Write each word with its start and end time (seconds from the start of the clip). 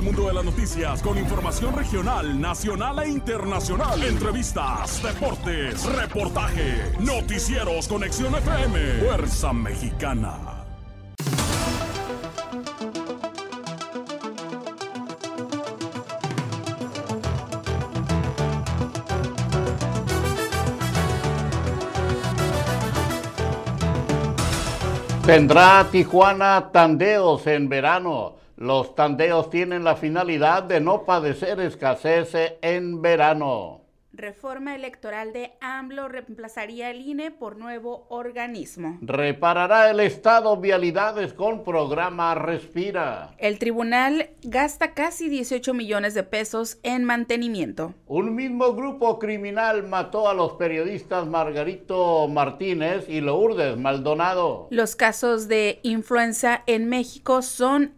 del 0.00 0.06
mundo 0.06 0.28
de 0.28 0.34
las 0.34 0.44
noticias 0.44 1.02
con 1.02 1.18
información 1.18 1.76
regional, 1.76 2.40
nacional 2.40 3.00
e 3.00 3.08
internacional. 3.08 4.02
Entrevistas, 4.02 5.02
deportes, 5.02 5.84
reportaje, 5.84 6.92
noticieros, 7.00 7.86
conexión 7.86 8.34
FM, 8.34 9.00
Fuerza 9.00 9.52
Mexicana. 9.52 10.38
Tendrá 25.26 25.86
Tijuana 25.90 26.70
tandeos 26.72 27.46
en 27.46 27.68
verano. 27.68 28.39
Los 28.60 28.94
tandeos 28.94 29.48
tienen 29.48 29.84
la 29.84 29.96
finalidad 29.96 30.62
de 30.64 30.82
no 30.82 31.06
padecer 31.06 31.58
escasez 31.60 32.34
en 32.60 33.00
verano. 33.00 33.80
Reforma 34.12 34.74
electoral 34.74 35.32
de 35.32 35.52
AMLO 35.62 36.08
reemplazaría 36.08 36.90
el 36.90 37.00
INE 37.00 37.30
por 37.30 37.56
nuevo 37.56 38.06
organismo. 38.10 38.98
Reparará 39.00 39.88
el 39.90 40.00
Estado 40.00 40.58
vialidades 40.58 41.32
con 41.32 41.64
programa 41.64 42.34
Respira. 42.34 43.30
El 43.38 43.58
tribunal 43.58 44.28
gasta 44.42 44.92
casi 44.92 45.30
18 45.30 45.72
millones 45.72 46.12
de 46.12 46.24
pesos 46.24 46.80
en 46.82 47.04
mantenimiento. 47.04 47.94
Un 48.08 48.34
mismo 48.34 48.74
grupo 48.74 49.18
criminal 49.18 49.84
mató 49.88 50.28
a 50.28 50.34
los 50.34 50.52
periodistas 50.54 51.26
Margarito 51.26 52.28
Martínez 52.28 53.08
y 53.08 53.22
Lourdes 53.22 53.78
Maldonado. 53.78 54.68
Los 54.70 54.96
casos 54.96 55.48
de 55.48 55.80
influenza 55.82 56.62
en 56.66 56.90
México 56.90 57.40
son 57.40 57.94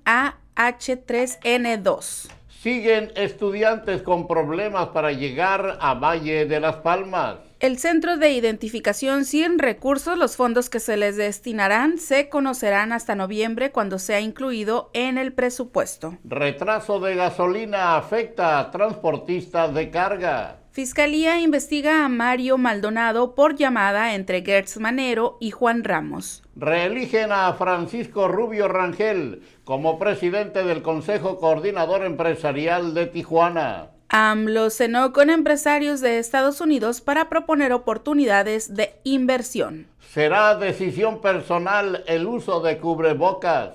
AH3N2. 0.56 2.28
Siguen 2.48 3.10
estudiantes 3.16 4.02
con 4.02 4.28
problemas 4.28 4.88
para 4.88 5.10
llegar 5.10 5.78
a 5.80 5.94
Valle 5.94 6.46
de 6.46 6.60
las 6.60 6.76
Palmas. 6.76 7.38
El 7.58 7.78
Centro 7.78 8.16
de 8.16 8.30
Identificación 8.32 9.24
sin 9.24 9.58
recursos, 9.58 10.18
los 10.18 10.36
fondos 10.36 10.68
que 10.68 10.80
se 10.80 10.96
les 10.96 11.16
destinarán 11.16 11.98
se 11.98 12.28
conocerán 12.28 12.92
hasta 12.92 13.14
noviembre 13.14 13.70
cuando 13.70 13.98
sea 13.98 14.20
incluido 14.20 14.90
en 14.94 15.18
el 15.18 15.32
presupuesto. 15.32 16.18
Retraso 16.24 16.98
de 17.00 17.14
gasolina 17.14 17.96
afecta 17.96 18.58
a 18.58 18.70
transportistas 18.70 19.74
de 19.74 19.90
carga. 19.90 20.61
Fiscalía 20.72 21.38
investiga 21.38 22.02
a 22.02 22.08
Mario 22.08 22.56
Maldonado 22.56 23.34
por 23.34 23.56
llamada 23.56 24.14
entre 24.14 24.42
Gertz 24.42 24.78
Manero 24.78 25.36
y 25.38 25.50
Juan 25.50 25.84
Ramos. 25.84 26.42
Reeligen 26.56 27.30
a 27.30 27.52
Francisco 27.52 28.26
Rubio 28.26 28.68
Rangel 28.68 29.42
como 29.64 29.98
presidente 29.98 30.64
del 30.64 30.80
Consejo 30.80 31.36
Coordinador 31.36 32.06
Empresarial 32.06 32.94
de 32.94 33.04
Tijuana. 33.04 33.90
AMLO 34.08 34.70
cenó 34.70 35.12
con 35.12 35.28
empresarios 35.28 36.00
de 36.00 36.18
Estados 36.18 36.62
Unidos 36.62 37.02
para 37.02 37.28
proponer 37.28 37.74
oportunidades 37.74 38.74
de 38.74 38.94
inversión. 39.04 39.88
Será 40.10 40.54
decisión 40.54 41.20
personal 41.20 42.02
el 42.06 42.26
uso 42.26 42.60
de 42.62 42.78
cubrebocas. 42.78 43.74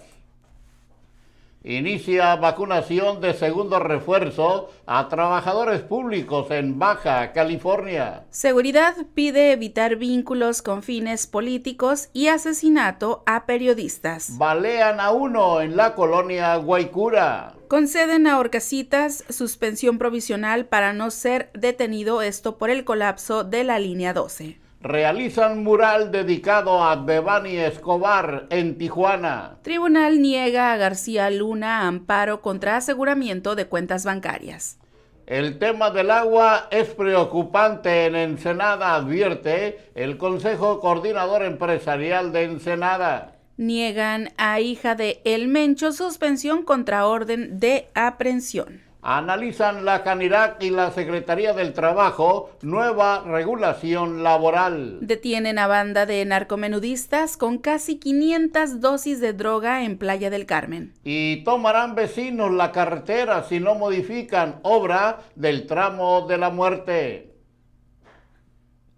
Inicia 1.70 2.34
vacunación 2.38 3.20
de 3.20 3.34
segundo 3.34 3.78
refuerzo 3.80 4.70
a 4.86 5.10
trabajadores 5.10 5.82
públicos 5.82 6.50
en 6.50 6.80
Baja 6.80 7.34
California. 7.34 8.24
Seguridad 8.30 8.96
pide 9.14 9.52
evitar 9.52 9.98
vínculos 9.98 10.62
con 10.62 10.82
fines 10.82 11.28
políticos 11.28 12.08
y 12.14 12.30
asesinato 12.30 13.22
a 13.26 13.46
periodistas. 13.46 14.38
Balean 14.38 15.02
a 15.02 15.12
uno 15.12 15.59
en 15.59 15.76
la 15.76 15.94
colonia 15.94 16.56
Guaycura. 16.56 17.56
Conceden 17.68 18.28
a 18.28 18.40
Orcasitas 18.40 19.26
suspensión 19.28 19.98
provisional 19.98 20.68
para 20.68 20.94
no 20.94 21.12
ser 21.12 21.50
detenido 21.54 22.22
esto 22.22 22.58
por 22.58 22.70
el 22.70 22.86
colapso 22.86 23.44
de 23.44 23.66
la 23.66 23.78
línea 23.78 24.14
12 24.14 24.67
realizan 24.81 25.63
mural 25.63 26.12
dedicado 26.12 26.84
a 26.84 26.96
Devani 26.97 27.57
Escobar 27.57 28.47
en 28.50 28.78
Tijuana. 28.78 29.57
Tribunal 29.63 30.22
niega 30.22 30.72
a 30.72 30.78
García 30.78 31.29
Luna 31.29 31.88
amparo 31.88 32.41
contra 32.41 32.78
aseguramiento 32.78 33.56
de 33.56 33.66
cuentas 33.66 34.06
bancarias. 34.06 34.79
El 35.25 35.59
tema 35.59 35.91
del 35.91 36.09
agua 36.09 36.68
es 36.72 36.88
preocupante 36.90 38.06
en 38.06 38.16
Ensenada, 38.16 38.96
advierte 38.96 39.91
el 39.94 40.18
Consejo 40.18 40.79
Coordinador 40.79 41.44
Empresarial 41.44 42.31
de 42.31 42.44
Ensenada. 42.44 43.35
Niegan 43.57 44.29
a 44.38 44.62
hija 44.62 44.96
de 44.96 45.19
El 45.25 45.47
Mencho 45.50 45.91
suspensión 45.91 46.63
contra 46.63 47.07
orden 47.07 47.59
de 47.59 47.90
aprehensión 47.94 48.87
analizan 49.07 49.85
la 49.85 50.03
Canirac 50.03 50.62
y 50.62 50.69
la 50.69 50.91
Secretaría 50.91 51.53
del 51.53 51.72
Trabajo 51.72 52.50
nueva 52.62 53.23
regulación 53.25 54.22
laboral. 54.22 54.97
Detienen 55.00 55.59
a 55.59 55.68
banda 55.68 56.06
de 56.06 56.25
narcomenudistas 56.25 57.38
con 57.38 57.57
casi 57.57 58.00
500 58.00 58.81
dosis 58.81 59.22
de 59.22 59.31
droga 59.31 59.85
en 59.85 59.97
Playa 59.97 60.29
del 60.29 60.46
Carmen. 60.46 60.94
Y 61.06 61.46
tomarán 61.46 61.96
vecinos 61.96 62.51
la 62.51 62.73
carretera 62.73 63.44
si 63.44 63.62
no 63.62 63.75
modifican 63.75 64.59
obra 64.63 65.19
del 65.35 65.67
tramo 65.67 66.28
de 66.28 66.38
la 66.38 66.50
muerte. 66.50 67.34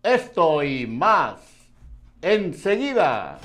Esto 0.02 0.64
y 0.64 0.88
más 0.88 1.36
enseguida. 2.24 3.38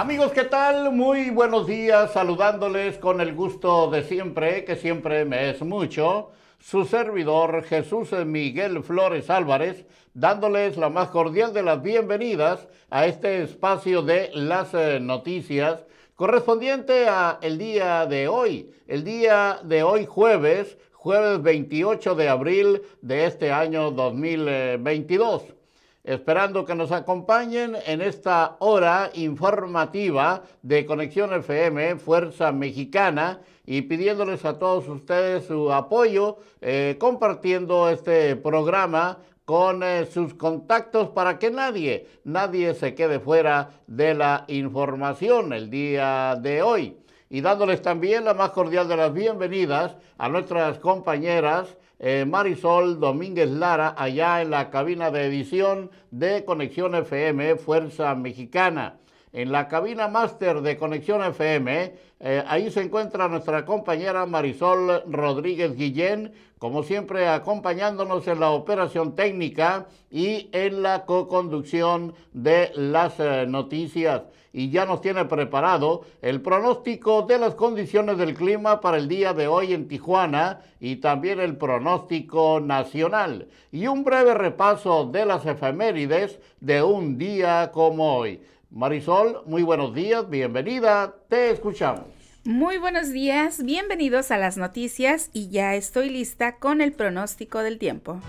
Amigos, 0.00 0.32
¿qué 0.32 0.44
tal? 0.44 0.92
Muy 0.92 1.28
buenos 1.28 1.66
días, 1.66 2.14
saludándoles 2.14 2.96
con 2.96 3.20
el 3.20 3.34
gusto 3.34 3.90
de 3.90 4.02
siempre, 4.02 4.64
que 4.64 4.74
siempre 4.74 5.26
me 5.26 5.50
es 5.50 5.60
mucho, 5.60 6.30
su 6.58 6.86
servidor 6.86 7.64
Jesús 7.64 8.10
Miguel 8.24 8.82
Flores 8.82 9.28
Álvarez, 9.28 9.84
dándoles 10.14 10.78
la 10.78 10.88
más 10.88 11.10
cordial 11.10 11.52
de 11.52 11.62
las 11.62 11.82
bienvenidas 11.82 12.66
a 12.88 13.04
este 13.04 13.42
espacio 13.42 14.00
de 14.00 14.30
las 14.32 14.72
eh, 14.72 15.00
noticias 15.00 15.84
correspondiente 16.16 17.06
a 17.06 17.38
el 17.42 17.58
día 17.58 18.06
de 18.06 18.26
hoy, 18.26 18.72
el 18.88 19.04
día 19.04 19.60
de 19.64 19.82
hoy 19.82 20.06
jueves, 20.06 20.78
jueves 20.94 21.42
28 21.42 22.14
de 22.14 22.28
abril 22.30 22.80
de 23.02 23.26
este 23.26 23.52
año 23.52 23.90
2022 23.90 25.59
esperando 26.04 26.64
que 26.64 26.74
nos 26.74 26.92
acompañen 26.92 27.76
en 27.86 28.00
esta 28.00 28.56
hora 28.60 29.10
informativa 29.14 30.42
de 30.62 30.86
Conexión 30.86 31.32
FM, 31.34 31.96
Fuerza 31.96 32.52
Mexicana, 32.52 33.40
y 33.66 33.82
pidiéndoles 33.82 34.44
a 34.44 34.58
todos 34.58 34.88
ustedes 34.88 35.46
su 35.46 35.72
apoyo, 35.72 36.38
eh, 36.60 36.96
compartiendo 36.98 37.88
este 37.88 38.34
programa 38.36 39.18
con 39.44 39.82
eh, 39.82 40.06
sus 40.06 40.34
contactos 40.34 41.08
para 41.08 41.38
que 41.38 41.50
nadie, 41.50 42.06
nadie 42.24 42.74
se 42.74 42.94
quede 42.94 43.20
fuera 43.20 43.70
de 43.86 44.14
la 44.14 44.44
información 44.48 45.52
el 45.52 45.70
día 45.70 46.36
de 46.40 46.62
hoy. 46.62 46.96
Y 47.28 47.40
dándoles 47.42 47.82
también 47.82 48.24
la 48.24 48.34
más 48.34 48.50
cordial 48.50 48.88
de 48.88 48.96
las 48.96 49.12
bienvenidas 49.12 49.96
a 50.18 50.28
nuestras 50.28 50.78
compañeras 50.78 51.76
eh, 52.00 52.24
Marisol 52.26 52.98
Domínguez 52.98 53.50
Lara, 53.50 53.94
allá 53.96 54.40
en 54.40 54.50
la 54.50 54.70
cabina 54.70 55.10
de 55.10 55.26
edición 55.26 55.90
de 56.10 56.46
Conexión 56.46 56.94
FM 56.94 57.56
Fuerza 57.56 58.14
Mexicana. 58.14 58.96
En 59.32 59.52
la 59.52 59.68
cabina 59.68 60.08
máster 60.08 60.62
de 60.62 60.78
Conexión 60.78 61.22
FM, 61.22 61.94
eh, 62.22 62.44
ahí 62.46 62.70
se 62.70 62.82
encuentra 62.82 63.28
nuestra 63.28 63.64
compañera 63.64 64.26
Marisol 64.26 65.02
Rodríguez 65.10 65.74
Guillén, 65.74 66.34
como 66.58 66.82
siempre 66.82 67.26
acompañándonos 67.28 68.28
en 68.28 68.40
la 68.40 68.50
operación 68.50 69.14
técnica 69.14 69.86
y 70.10 70.50
en 70.52 70.82
la 70.82 71.06
co-conducción 71.06 72.14
de 72.34 72.72
las 72.74 73.18
eh, 73.18 73.46
noticias 73.48 74.22
y 74.52 74.68
ya 74.70 74.84
nos 74.84 75.00
tiene 75.00 75.24
preparado 75.24 76.02
el 76.22 76.42
pronóstico 76.42 77.22
de 77.22 77.38
las 77.38 77.54
condiciones 77.54 78.18
del 78.18 78.34
clima 78.34 78.80
para 78.80 78.98
el 78.98 79.08
día 79.08 79.32
de 79.32 79.46
hoy 79.46 79.72
en 79.72 79.88
Tijuana 79.88 80.60
y 80.80 80.96
también 80.96 81.40
el 81.40 81.56
pronóstico 81.56 82.60
nacional 82.60 83.48
y 83.72 83.86
un 83.86 84.04
breve 84.04 84.34
repaso 84.34 85.06
de 85.06 85.24
las 85.24 85.46
efemérides 85.46 86.38
de 86.60 86.82
un 86.82 87.16
día 87.16 87.70
como 87.72 88.16
hoy. 88.16 88.42
Marisol, 88.70 89.42
muy 89.46 89.62
buenos 89.62 89.94
días, 89.94 90.28
bienvenida, 90.28 91.14
te 91.28 91.50
escuchamos. 91.50 92.19
Muy 92.44 92.78
buenos 92.78 93.10
días, 93.10 93.62
bienvenidos 93.64 94.30
a 94.30 94.38
las 94.38 94.56
noticias 94.56 95.28
y 95.34 95.50
ya 95.50 95.74
estoy 95.74 96.08
lista 96.08 96.56
con 96.56 96.80
el 96.80 96.92
pronóstico 96.92 97.58
del 97.58 97.78
tiempo. 97.78 98.22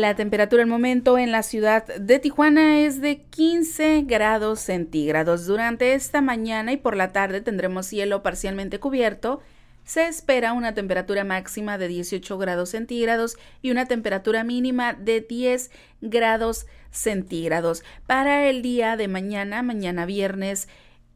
La 0.00 0.14
temperatura 0.14 0.62
al 0.62 0.68
momento 0.68 1.18
en 1.18 1.30
la 1.30 1.42
ciudad 1.42 1.86
de 1.86 2.18
Tijuana 2.18 2.78
es 2.80 3.02
de 3.02 3.20
15 3.20 4.04
grados 4.06 4.60
centígrados. 4.60 5.44
Durante 5.44 5.92
esta 5.92 6.22
mañana 6.22 6.72
y 6.72 6.78
por 6.78 6.96
la 6.96 7.12
tarde 7.12 7.42
tendremos 7.42 7.84
cielo 7.84 8.22
parcialmente 8.22 8.80
cubierto. 8.80 9.42
Se 9.84 10.06
espera 10.06 10.54
una 10.54 10.72
temperatura 10.72 11.22
máxima 11.24 11.76
de 11.76 11.88
18 11.88 12.38
grados 12.38 12.70
centígrados 12.70 13.36
y 13.60 13.72
una 13.72 13.84
temperatura 13.84 14.42
mínima 14.42 14.94
de 14.94 15.20
10 15.20 15.70
grados 16.00 16.66
centígrados. 16.90 17.84
Para 18.06 18.48
el 18.48 18.62
día 18.62 18.96
de 18.96 19.06
mañana, 19.06 19.62
mañana 19.62 20.06
viernes 20.06 20.66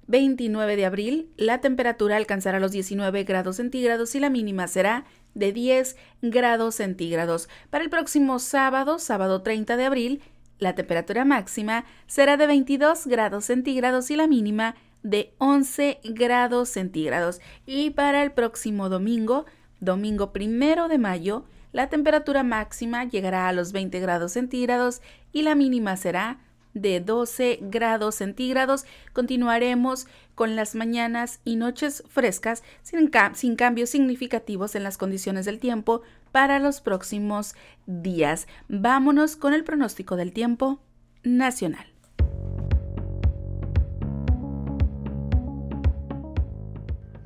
29 0.06 0.76
de 0.76 0.84
abril, 0.84 1.30
la 1.36 1.60
temperatura 1.60 2.16
alcanzará 2.16 2.60
los 2.60 2.72
19 2.72 3.24
grados 3.24 3.56
centígrados 3.56 4.14
y 4.14 4.20
la 4.20 4.30
mínima 4.30 4.68
será 4.68 5.04
de 5.34 5.52
10 5.52 5.96
grados 6.22 6.76
centígrados. 6.76 7.48
Para 7.70 7.84
el 7.84 7.90
próximo 7.90 8.38
sábado, 8.38 8.98
sábado 8.98 9.42
30 9.42 9.76
de 9.76 9.84
abril, 9.84 10.22
la 10.58 10.74
temperatura 10.74 11.24
máxima 11.24 11.84
será 12.06 12.36
de 12.36 12.46
22 12.46 13.06
grados 13.06 13.46
centígrados 13.46 14.10
y 14.10 14.16
la 14.16 14.26
mínima 14.26 14.76
de 15.02 15.34
11 15.38 16.00
grados 16.04 16.68
centígrados. 16.68 17.40
Y 17.66 17.90
para 17.90 18.22
el 18.22 18.32
próximo 18.32 18.88
domingo, 18.88 19.46
domingo 19.80 20.32
primero 20.32 20.88
de 20.88 20.98
mayo, 20.98 21.44
la 21.72 21.88
temperatura 21.88 22.44
máxima 22.44 23.04
llegará 23.04 23.48
a 23.48 23.52
los 23.52 23.72
20 23.72 23.98
grados 24.00 24.32
centígrados 24.32 25.02
y 25.32 25.42
la 25.42 25.54
mínima 25.54 25.96
será 25.96 26.38
de 26.74 27.00
12 27.00 27.60
grados 27.62 28.16
centígrados. 28.16 28.84
Continuaremos 29.12 30.06
con 30.34 30.56
las 30.56 30.74
mañanas 30.74 31.40
y 31.44 31.56
noches 31.56 32.04
frescas 32.08 32.62
sin, 32.82 33.10
sin, 33.34 33.56
cambios 33.56 33.90
significativos 33.90 34.74
en 34.74 34.82
las 34.82 34.98
condiciones 34.98 35.46
del 35.46 35.58
tiempo 35.58 36.02
para 36.32 36.58
los 36.58 36.80
próximos 36.80 37.54
días. 37.86 38.46
Vámonos 38.68 39.36
con 39.36 39.54
el 39.54 39.64
pronóstico 39.64 40.16
del 40.16 40.32
tiempo 40.32 40.80
nacional. 41.22 41.86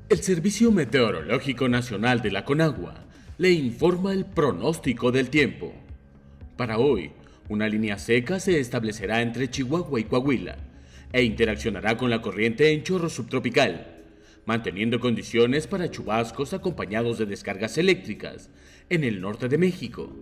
El 0.09 0.23
Servicio 0.23 0.73
Meteorológico 0.73 1.69
Nacional 1.69 2.23
de 2.23 2.31
la 2.31 2.47
Conagua 2.47 2.95
le 3.37 3.51
informa 3.51 4.13
el 4.13 4.25
pronóstico 4.25 5.13
del 5.13 5.29
tiempo. 5.29 5.73
Para 6.57 6.79
hoy, 6.79 7.13
una 7.49 7.69
línea 7.69 7.99
seca 7.99 8.41
se 8.41 8.61
establecerá 8.61 9.23
entre 9.23 9.49
Chihuahua 9.51 10.01
y 10.01 10.05
Coahuila 10.05 10.59
e 11.13 11.23
interaccionará 11.23 11.97
con 11.97 12.11
la 12.11 12.21
corriente 12.21 12.73
en 12.73 12.83
chorro 12.83 13.09
subtropical, 13.09 14.05
manteniendo 14.45 15.01
condiciones 15.01 15.67
para 15.67 15.91
chubascos 15.91 16.53
acompañados 16.53 17.19
de 17.19 17.27
descargas 17.27 17.79
eléctricas 17.79 18.51
en 18.91 19.05
el 19.05 19.21
norte 19.21 19.49
de 19.49 19.57
México, 19.57 20.15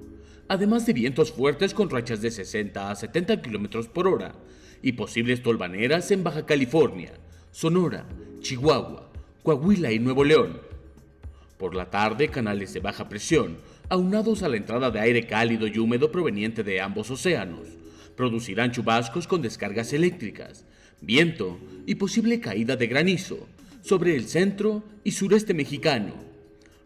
además 0.48 0.86
de 0.86 0.92
vientos 0.92 1.32
fuertes 1.32 1.74
con 1.74 1.90
rachas 1.90 2.22
de 2.22 2.30
60 2.30 2.90
a 2.90 2.94
70 2.94 3.42
km 3.42 3.88
por 3.88 4.06
hora 4.06 4.34
y 4.80 4.92
posibles 4.92 5.42
tolvaneras 5.42 6.10
en 6.12 6.22
Baja 6.22 6.46
California, 6.46 7.12
Sonora, 7.50 8.06
Chihuahua, 8.40 9.10
Coahuila 9.42 9.90
y 9.90 9.98
Nuevo 9.98 10.22
León. 10.22 10.60
Por 11.58 11.74
la 11.74 11.90
tarde, 11.90 12.28
canales 12.28 12.74
de 12.74 12.80
baja 12.80 13.08
presión 13.08 13.56
aunados 13.88 14.42
a 14.42 14.48
la 14.48 14.56
entrada 14.56 14.90
de 14.90 15.00
aire 15.00 15.26
cálido 15.26 15.66
y 15.66 15.78
húmedo 15.78 16.10
proveniente 16.10 16.62
de 16.62 16.80
ambos 16.80 17.10
océanos, 17.10 17.68
producirán 18.16 18.72
chubascos 18.72 19.26
con 19.26 19.42
descargas 19.42 19.92
eléctricas, 19.92 20.64
viento 21.00 21.58
y 21.86 21.96
posible 21.96 22.40
caída 22.40 22.76
de 22.76 22.86
granizo 22.86 23.46
sobre 23.82 24.16
el 24.16 24.26
centro 24.26 24.82
y 25.04 25.12
sureste 25.12 25.54
mexicano, 25.54 26.14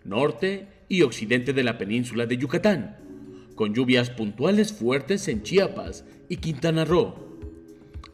norte 0.05 0.67
y 0.89 1.03
occidente 1.03 1.53
de 1.53 1.63
la 1.63 1.79
península 1.79 2.27
de 2.27 2.37
Yucatán, 2.37 2.97
con 3.55 3.75
lluvias 3.75 4.11
puntuales 4.11 4.73
fuertes 4.73 5.29
en 5.29 5.43
Chiapas 5.43 6.05
y 6.29 6.37
Quintana 6.37 6.85
Roo. 6.85 7.15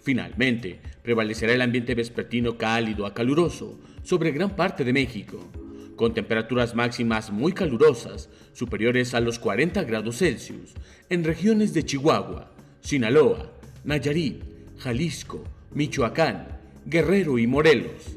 Finalmente, 0.02 0.80
prevalecerá 1.02 1.52
el 1.52 1.62
ambiente 1.62 1.94
vespertino 1.94 2.56
cálido 2.56 3.06
a 3.06 3.14
caluroso 3.14 3.80
sobre 4.02 4.30
gran 4.30 4.54
parte 4.54 4.84
de 4.84 4.92
México 4.92 5.50
con 5.96 6.14
temperaturas 6.14 6.74
máximas 6.74 7.30
muy 7.30 7.52
calurosas, 7.52 8.28
superiores 8.56 9.12
a 9.12 9.20
los 9.20 9.38
40 9.38 9.84
grados 9.84 10.18
Celsius, 10.18 10.72
en 11.10 11.24
regiones 11.24 11.74
de 11.74 11.84
Chihuahua, 11.84 12.50
Sinaloa, 12.80 13.52
Nayarit, 13.84 14.42
Jalisco, 14.78 15.44
Michoacán, 15.72 16.48
Guerrero 16.86 17.38
y 17.38 17.46
Morelos. 17.46 18.16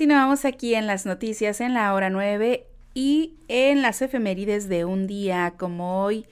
Continuamos 0.00 0.46
aquí 0.46 0.74
en 0.74 0.86
las 0.86 1.04
noticias 1.04 1.60
en 1.60 1.74
la 1.74 1.92
hora 1.92 2.08
9 2.08 2.64
y 2.94 3.34
en 3.48 3.82
las 3.82 4.00
efemérides 4.00 4.66
de 4.66 4.86
un 4.86 5.06
día 5.06 5.52
como 5.58 6.02
hoy, 6.02 6.24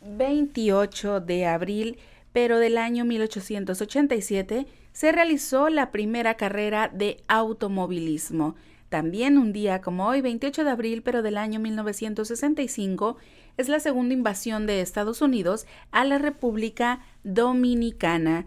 28 0.00 1.20
de 1.20 1.44
abril, 1.44 1.98
pero 2.32 2.58
del 2.58 2.78
año 2.78 3.04
1887, 3.04 4.66
se 4.94 5.12
realizó 5.12 5.68
la 5.68 5.90
primera 5.90 6.38
carrera 6.38 6.88
de 6.88 7.18
automovilismo. 7.28 8.54
También 8.88 9.36
un 9.36 9.52
día 9.52 9.82
como 9.82 10.06
hoy, 10.06 10.22
28 10.22 10.64
de 10.64 10.70
abril, 10.70 11.02
pero 11.02 11.20
del 11.20 11.36
año 11.36 11.60
1965, 11.60 13.18
es 13.58 13.68
la 13.68 13.80
segunda 13.80 14.14
invasión 14.14 14.66
de 14.66 14.80
Estados 14.80 15.20
Unidos 15.20 15.66
a 15.90 16.06
la 16.06 16.16
República 16.16 17.00
Dominicana 17.22 18.46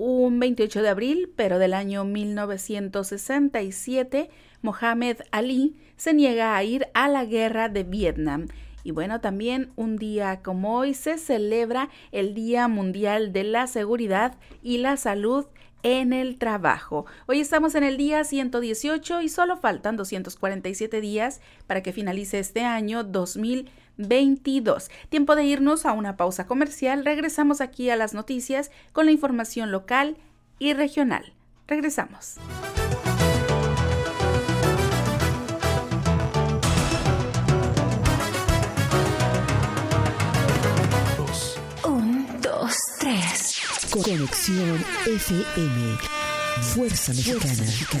un 0.00 0.40
28 0.40 0.82
de 0.82 0.88
abril, 0.88 1.30
pero 1.36 1.58
del 1.58 1.74
año 1.74 2.04
1967, 2.04 4.30
Mohamed 4.62 5.18
Ali 5.30 5.76
se 5.96 6.14
niega 6.14 6.56
a 6.56 6.64
ir 6.64 6.86
a 6.94 7.06
la 7.08 7.26
guerra 7.26 7.68
de 7.68 7.84
Vietnam. 7.84 8.48
Y 8.82 8.92
bueno, 8.92 9.20
también 9.20 9.72
un 9.76 9.98
día 9.98 10.40
como 10.42 10.78
hoy 10.78 10.94
se 10.94 11.18
celebra 11.18 11.90
el 12.12 12.32
Día 12.32 12.66
Mundial 12.66 13.34
de 13.34 13.44
la 13.44 13.66
Seguridad 13.66 14.38
y 14.62 14.78
la 14.78 14.96
Salud 14.96 15.44
en 15.82 16.14
el 16.14 16.38
trabajo. 16.38 17.04
Hoy 17.26 17.40
estamos 17.40 17.74
en 17.74 17.84
el 17.84 17.98
día 17.98 18.24
118 18.24 19.20
y 19.20 19.28
solo 19.28 19.58
faltan 19.58 19.98
247 19.98 21.02
días 21.02 21.42
para 21.66 21.82
que 21.82 21.92
finalice 21.92 22.38
este 22.38 22.62
año 22.62 23.04
2020. 23.04 23.79
22. 23.96 24.90
Tiempo 25.08 25.36
de 25.36 25.44
irnos 25.44 25.86
a 25.86 25.92
una 25.92 26.16
pausa 26.16 26.46
comercial. 26.46 27.04
Regresamos 27.04 27.60
aquí 27.60 27.90
a 27.90 27.96
las 27.96 28.14
noticias 28.14 28.70
con 28.92 29.06
la 29.06 29.12
información 29.12 29.70
local 29.70 30.16
y 30.58 30.74
regional. 30.74 31.32
Regresamos. 31.66 32.36
Un, 41.84 42.26
dos, 42.42 42.76
tres. 42.98 43.60
Conexión 43.90 44.84
FM. 45.06 45.98
Fuerza 46.60 47.12
Mexicana. 47.12 47.64
Con 47.90 48.00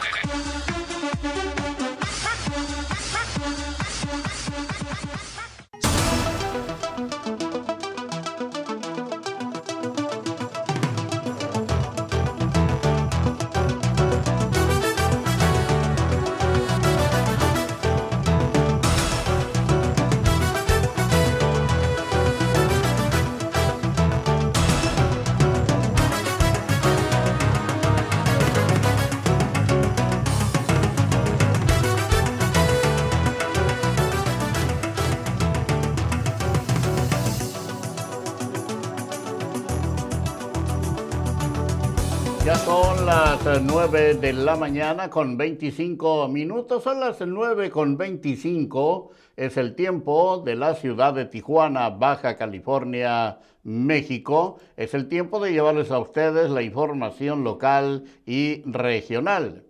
9 43.59 44.15
de 44.15 44.31
la 44.31 44.55
mañana 44.55 45.09
con 45.09 45.35
25 45.35 46.29
minutos, 46.29 46.83
son 46.83 47.01
las 47.01 47.19
9 47.19 47.69
con 47.69 47.97
25, 47.97 49.09
es 49.35 49.57
el 49.57 49.75
tiempo 49.75 50.41
de 50.45 50.55
la 50.55 50.75
ciudad 50.75 51.13
de 51.13 51.25
Tijuana, 51.25 51.89
Baja 51.89 52.37
California, 52.37 53.39
México. 53.63 54.57
Es 54.77 54.93
el 54.93 55.09
tiempo 55.09 55.43
de 55.43 55.51
llevarles 55.51 55.91
a 55.91 55.99
ustedes 55.99 56.49
la 56.49 56.61
información 56.61 57.43
local 57.43 58.05
y 58.25 58.61
regional. 58.65 59.65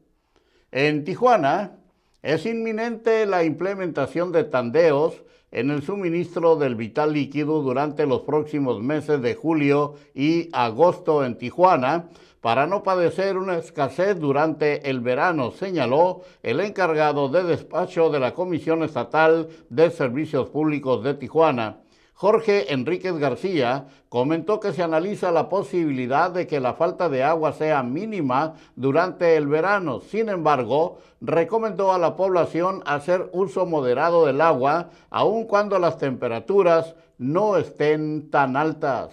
En 0.72 1.04
Tijuana 1.04 1.80
es 2.22 2.46
inminente 2.46 3.26
la 3.26 3.44
implementación 3.44 4.32
de 4.32 4.44
tandeos 4.44 5.24
en 5.50 5.72
el 5.72 5.82
suministro 5.82 6.56
del 6.56 6.76
vital 6.76 7.14
líquido 7.14 7.62
durante 7.62 8.06
los 8.06 8.22
próximos 8.22 8.82
meses 8.82 9.22
de 9.22 9.34
julio 9.34 9.96
y 10.14 10.50
agosto 10.54 11.26
en 11.26 11.38
Tijuana 11.38 12.10
para 12.42 12.66
no 12.66 12.82
padecer 12.82 13.38
una 13.38 13.58
escasez 13.58 14.20
durante 14.20 14.90
el 14.90 15.00
verano, 15.00 15.52
señaló 15.52 16.22
el 16.42 16.60
encargado 16.60 17.30
de 17.30 17.44
despacho 17.44 18.10
de 18.10 18.20
la 18.20 18.34
Comisión 18.34 18.84
Estatal 18.84 19.48
de 19.70 19.92
Servicios 19.92 20.50
Públicos 20.50 21.04
de 21.04 21.14
Tijuana. 21.14 21.78
Jorge 22.16 22.72
Enríquez 22.72 23.18
García 23.18 23.88
comentó 24.10 24.60
que 24.60 24.74
se 24.74 24.84
analiza 24.84 25.32
la 25.32 25.50
posibilidad 25.50 26.30
de 26.30 26.46
que 26.46 26.60
la 26.60 26.76
falta 26.76 27.10
de 27.10 27.24
agua 27.24 27.52
sea 27.52 27.82
mínima 27.82 28.54
durante 28.76 29.38
el 29.38 29.48
verano. 29.48 30.02
Sin 30.02 30.30
embargo, 30.30 31.00
recomendó 31.20 31.92
a 31.92 31.98
la 31.98 32.16
población 32.16 32.84
hacer 32.86 33.30
uso 33.34 33.66
moderado 33.66 34.28
del 34.28 34.42
agua, 34.42 34.90
aun 35.10 35.46
cuando 35.46 35.80
las 35.80 35.98
temperaturas 35.98 36.96
no 37.18 37.58
estén 37.58 38.30
tan 38.30 38.56
altas. 38.56 39.10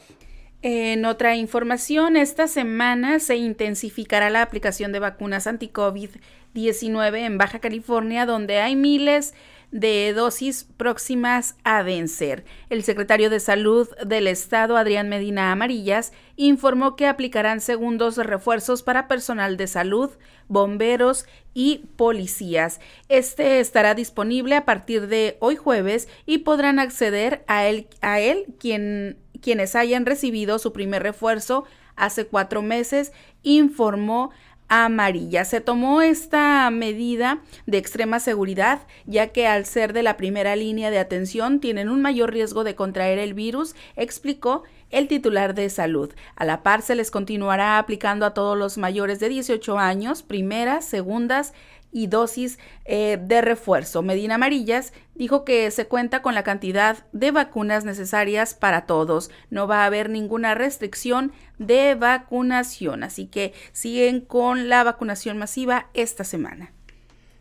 En 0.61 1.05
otra 1.05 1.37
información, 1.37 2.17
esta 2.17 2.49
semana 2.49 3.21
se 3.21 3.37
intensificará 3.37 4.29
la 4.29 4.43
aplicación 4.43 4.91
de 4.91 4.99
vacunas 4.99 5.47
anti-COVID-19 5.47 7.19
en 7.19 7.39
Baja 7.39 7.61
California, 7.61 8.27
donde 8.27 8.59
hay 8.59 8.75
miles 8.75 9.35
de 9.71 10.13
dosis 10.15 10.67
próximas 10.77 11.57
a 11.63 11.83
vencer. 11.83 12.45
El 12.71 12.83
secretario 12.83 13.31
de 13.31 13.39
Salud 13.39 13.89
del 14.05 14.27
Estado, 14.27 14.77
Adrián 14.77 15.09
Medina 15.09 15.53
Amarillas, 15.53 16.13
informó 16.37 16.97
que 16.97 17.07
aplicarán 17.07 17.61
segundos 17.61 18.17
refuerzos 18.17 18.83
para 18.83 19.09
personal 19.09 19.57
de 19.57 19.67
salud, 19.67 20.11
bomberos 20.49 21.27
y 21.53 21.85
policías. 21.97 22.81
Este 23.09 23.61
estará 23.61 23.95
disponible 23.95 24.57
a 24.57 24.65
partir 24.65 25.07
de 25.07 25.37
hoy 25.41 25.57
jueves 25.57 26.09
y 26.25 26.39
podrán 26.39 26.79
acceder 26.79 27.45
a 27.47 27.67
él, 27.67 27.89
a 28.01 28.21
él 28.21 28.47
quien, 28.59 29.19
quienes 29.41 29.75
hayan 29.77 30.07
recibido 30.07 30.59
su 30.59 30.73
primer 30.73 31.03
refuerzo 31.03 31.65
hace 31.97 32.27
cuatro 32.27 32.63
meses, 32.63 33.13
informó 33.43 34.31
amarilla. 34.69 35.45
Se 35.45 35.61
tomó 35.61 36.03
esta 36.03 36.71
medida 36.71 37.41
de 37.67 37.79
extrema 37.79 38.21
seguridad, 38.21 38.81
ya 39.07 39.29
que 39.29 39.47
al 39.47 39.65
ser 39.65 39.93
de 39.93 40.03
la 40.03 40.17
primera 40.17 40.57
línea 40.57 40.91
de 40.91 40.99
atención 40.99 41.61
tienen 41.61 41.89
un 41.89 42.03
mayor 42.03 42.33
riesgo 42.33 42.65
de 42.65 42.75
contraer 42.75 43.19
el 43.19 43.35
virus, 43.35 43.75
explicó 43.97 44.65
el 44.91 45.09
titular 45.09 45.55
de 45.55 45.71
salud. 45.71 46.13
A 46.37 46.45
la 46.45 46.63
par 46.63 46.83
se 46.83 46.95
les 46.95 47.11
continuará 47.11 47.79
aplicando 47.79 48.27
a 48.27 48.35
todos 48.35 48.57
los 48.57 48.79
mayores 48.79 49.21
de 49.21 49.29
18 49.29 49.79
años, 49.79 50.23
primeras, 50.23 50.85
segundas 50.85 51.55
y 51.91 52.07
dosis 52.07 52.59
eh, 52.85 53.19
de 53.21 53.41
refuerzo. 53.41 54.03
Medina 54.03 54.37
Amarillas 54.37 54.93
dijo 55.15 55.45
que 55.45 55.71
se 55.71 55.87
cuenta 55.87 56.23
con 56.23 56.35
la 56.35 56.43
cantidad 56.43 57.07
de 57.13 57.31
vacunas 57.31 57.85
necesarias 57.85 58.55
para 58.55 58.87
todos. 58.87 59.31
No 59.51 59.67
va 59.67 59.83
a 59.83 59.87
haber 59.87 60.11
ninguna 60.11 60.55
restricción 60.55 61.33
de 61.59 61.95
vacunación, 61.95 63.03
así 63.03 63.27
que 63.27 63.53
siguen 63.73 64.21
con 64.21 64.69
la 64.69 64.85
vacunación 64.85 65.39
masiva 65.39 65.89
esta 65.95 66.25
semana. 66.25 66.73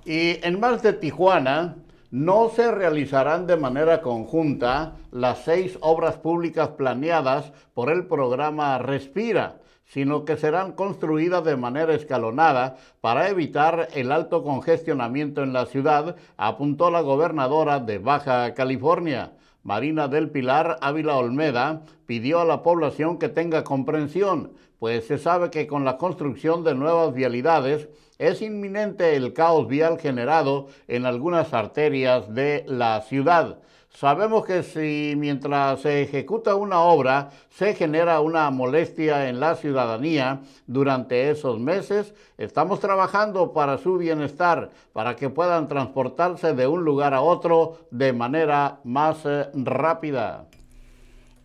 Y 0.05 0.39
en 0.45 0.59
más 0.59 0.81
de 0.83 0.93
Tijuana, 0.93 1.75
no 2.09 2.49
se 2.49 2.71
realizarán 2.71 3.47
de 3.47 3.57
manera 3.57 4.01
conjunta 4.01 4.95
las 5.11 5.43
seis 5.43 5.77
obras 5.81 6.15
públicas 6.15 6.69
planeadas 6.69 7.51
por 7.73 7.91
el 7.91 8.07
programa 8.07 8.77
Respira 8.77 9.59
sino 9.87 10.25
que 10.25 10.37
serán 10.37 10.73
construidas 10.73 11.43
de 11.43 11.55
manera 11.55 11.93
escalonada 11.93 12.77
para 13.01 13.29
evitar 13.29 13.87
el 13.93 14.11
alto 14.11 14.43
congestionamiento 14.43 15.43
en 15.43 15.53
la 15.53 15.65
ciudad, 15.65 16.15
apuntó 16.35 16.91
la 16.91 17.01
gobernadora 17.01 17.79
de 17.79 17.97
Baja 17.97 18.53
California. 18.53 19.31
Marina 19.63 20.07
del 20.07 20.29
Pilar 20.29 20.77
Ávila 20.81 21.15
Olmeda 21.17 21.81
pidió 22.05 22.41
a 22.41 22.45
la 22.45 22.63
población 22.63 23.17
que 23.17 23.29
tenga 23.29 23.63
comprensión, 23.63 24.51
pues 24.79 25.07
se 25.07 25.17
sabe 25.17 25.49
que 25.49 25.67
con 25.67 25.85
la 25.85 25.97
construcción 25.97 26.63
de 26.63 26.75
nuevas 26.75 27.13
vialidades 27.13 27.89
es 28.19 28.41
inminente 28.41 29.15
el 29.15 29.33
caos 29.33 29.67
vial 29.67 29.99
generado 29.99 30.67
en 30.87 31.05
algunas 31.05 31.53
arterias 31.53 32.33
de 32.33 32.63
la 32.67 33.01
ciudad. 33.01 33.59
Sabemos 33.99 34.45
que 34.45 34.61
si 34.61 35.15
mientras 35.17 35.81
se 35.81 36.03
ejecuta 36.03 36.53
una 36.53 36.81
obra 36.81 37.31
se 37.49 37.73
genera 37.73 38.19
una 38.19 38.51
molestia 38.51 39.27
en 39.27 39.39
la 39.39 39.55
ciudadanía 39.55 40.41
durante 40.67 41.31
esos 41.31 41.59
meses, 41.59 42.13
estamos 42.37 42.79
trabajando 42.79 43.53
para 43.53 43.79
su 43.79 43.97
bienestar, 43.97 44.69
para 44.93 45.15
que 45.15 45.31
puedan 45.31 45.67
transportarse 45.67 46.53
de 46.53 46.67
un 46.67 46.85
lugar 46.85 47.15
a 47.15 47.21
otro 47.21 47.87
de 47.89 48.13
manera 48.13 48.81
más 48.83 49.25
eh, 49.25 49.49
rápida. 49.55 50.45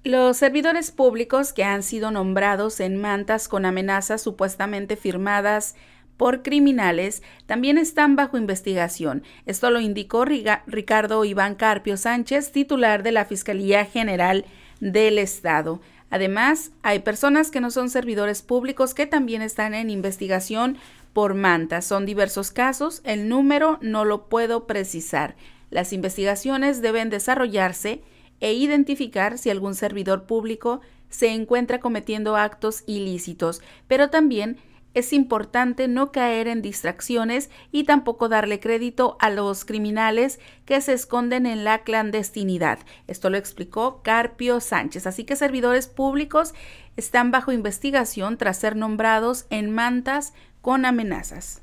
Los 0.04 0.37
servidores 0.37 0.90
públicos 0.90 1.54
que 1.54 1.64
han 1.64 1.82
sido 1.82 2.11
nombrados 2.11 2.80
en 2.80 3.00
mantas 3.00 3.49
con 3.49 3.64
amenazas 3.64 4.21
supuestamente 4.21 4.97
firmadas 4.97 5.75
por 6.23 6.45
criminales 6.45 7.21
también 7.47 7.79
están 7.79 8.14
bajo 8.14 8.38
investigación. 8.38 9.25
Esto 9.45 9.73
lo 9.73 9.81
indicó 9.81 10.25
Ricardo 10.25 11.25
Iván 11.25 11.57
Carpio 11.57 11.97
Sánchez, 11.97 12.52
titular 12.52 13.02
de 13.02 13.11
la 13.11 13.25
Fiscalía 13.25 13.85
General 13.85 14.45
del 14.79 15.19
Estado. 15.19 15.81
Además, 16.11 16.71
hay 16.85 17.00
personas 17.00 17.50
que 17.50 17.61
no 17.61 17.73
son 17.73 17.91
servidores 17.91 18.41
públicos 18.41 18.95
que 18.95 19.07
también 19.07 19.43
están 19.43 19.75
en 19.75 19.91
investigación 19.91 20.76
por 21.12 21.35
mantas. 21.35 21.87
Son 21.87 22.07
diversos 22.07 22.52
casos, 22.52 23.00
el 23.02 23.29
número 23.29 23.81
no 23.83 24.05
lo 24.05 24.29
puedo 24.29 24.69
precisar. 24.69 25.35
Las 25.71 25.93
investigaciones 25.93 26.81
deben 26.83 27.11
desarrollarse 27.11 28.00
e 28.38 28.52
identificar 28.52 29.38
si 29.38 29.50
algún 29.50 29.75
servidor 29.75 30.26
público 30.26 30.83
se 31.11 31.31
encuentra 31.31 31.81
cometiendo 31.81 32.37
actos 32.37 32.85
ilícitos, 32.87 33.61
pero 33.88 34.09
también 34.09 34.59
es 34.94 35.12
importante 35.12 35.88
no 35.88 36.12
caer 36.12 36.49
en 36.49 36.62
distracciones 36.62 37.50
y 37.70 37.84
tampoco 37.84 38.28
darle 38.28 38.61
crédito 38.61 39.16
a 39.20 39.30
los 39.30 39.64
criminales 39.64 40.40
que 40.64 40.80
se 40.80 40.92
esconden 40.92 41.46
en 41.46 41.64
la 41.64 41.82
clandestinidad. 41.82 42.78
Esto 43.06 43.30
lo 43.30 43.37
explicó 43.37 44.02
Carpio 44.02 44.61
Sánchez. 44.61 45.06
Así 45.06 45.25
que 45.25 45.37
servidores 45.37 45.87
públicos 45.87 46.54
están 46.96 47.30
bajo 47.30 47.52
investigación 47.52 48.37
tras 48.37 48.58
ser 48.58 48.76
nombrados 48.76 49.46
en 49.50 49.70
mantas 49.70 50.34
con 50.61 50.84
amenazas. 50.84 51.62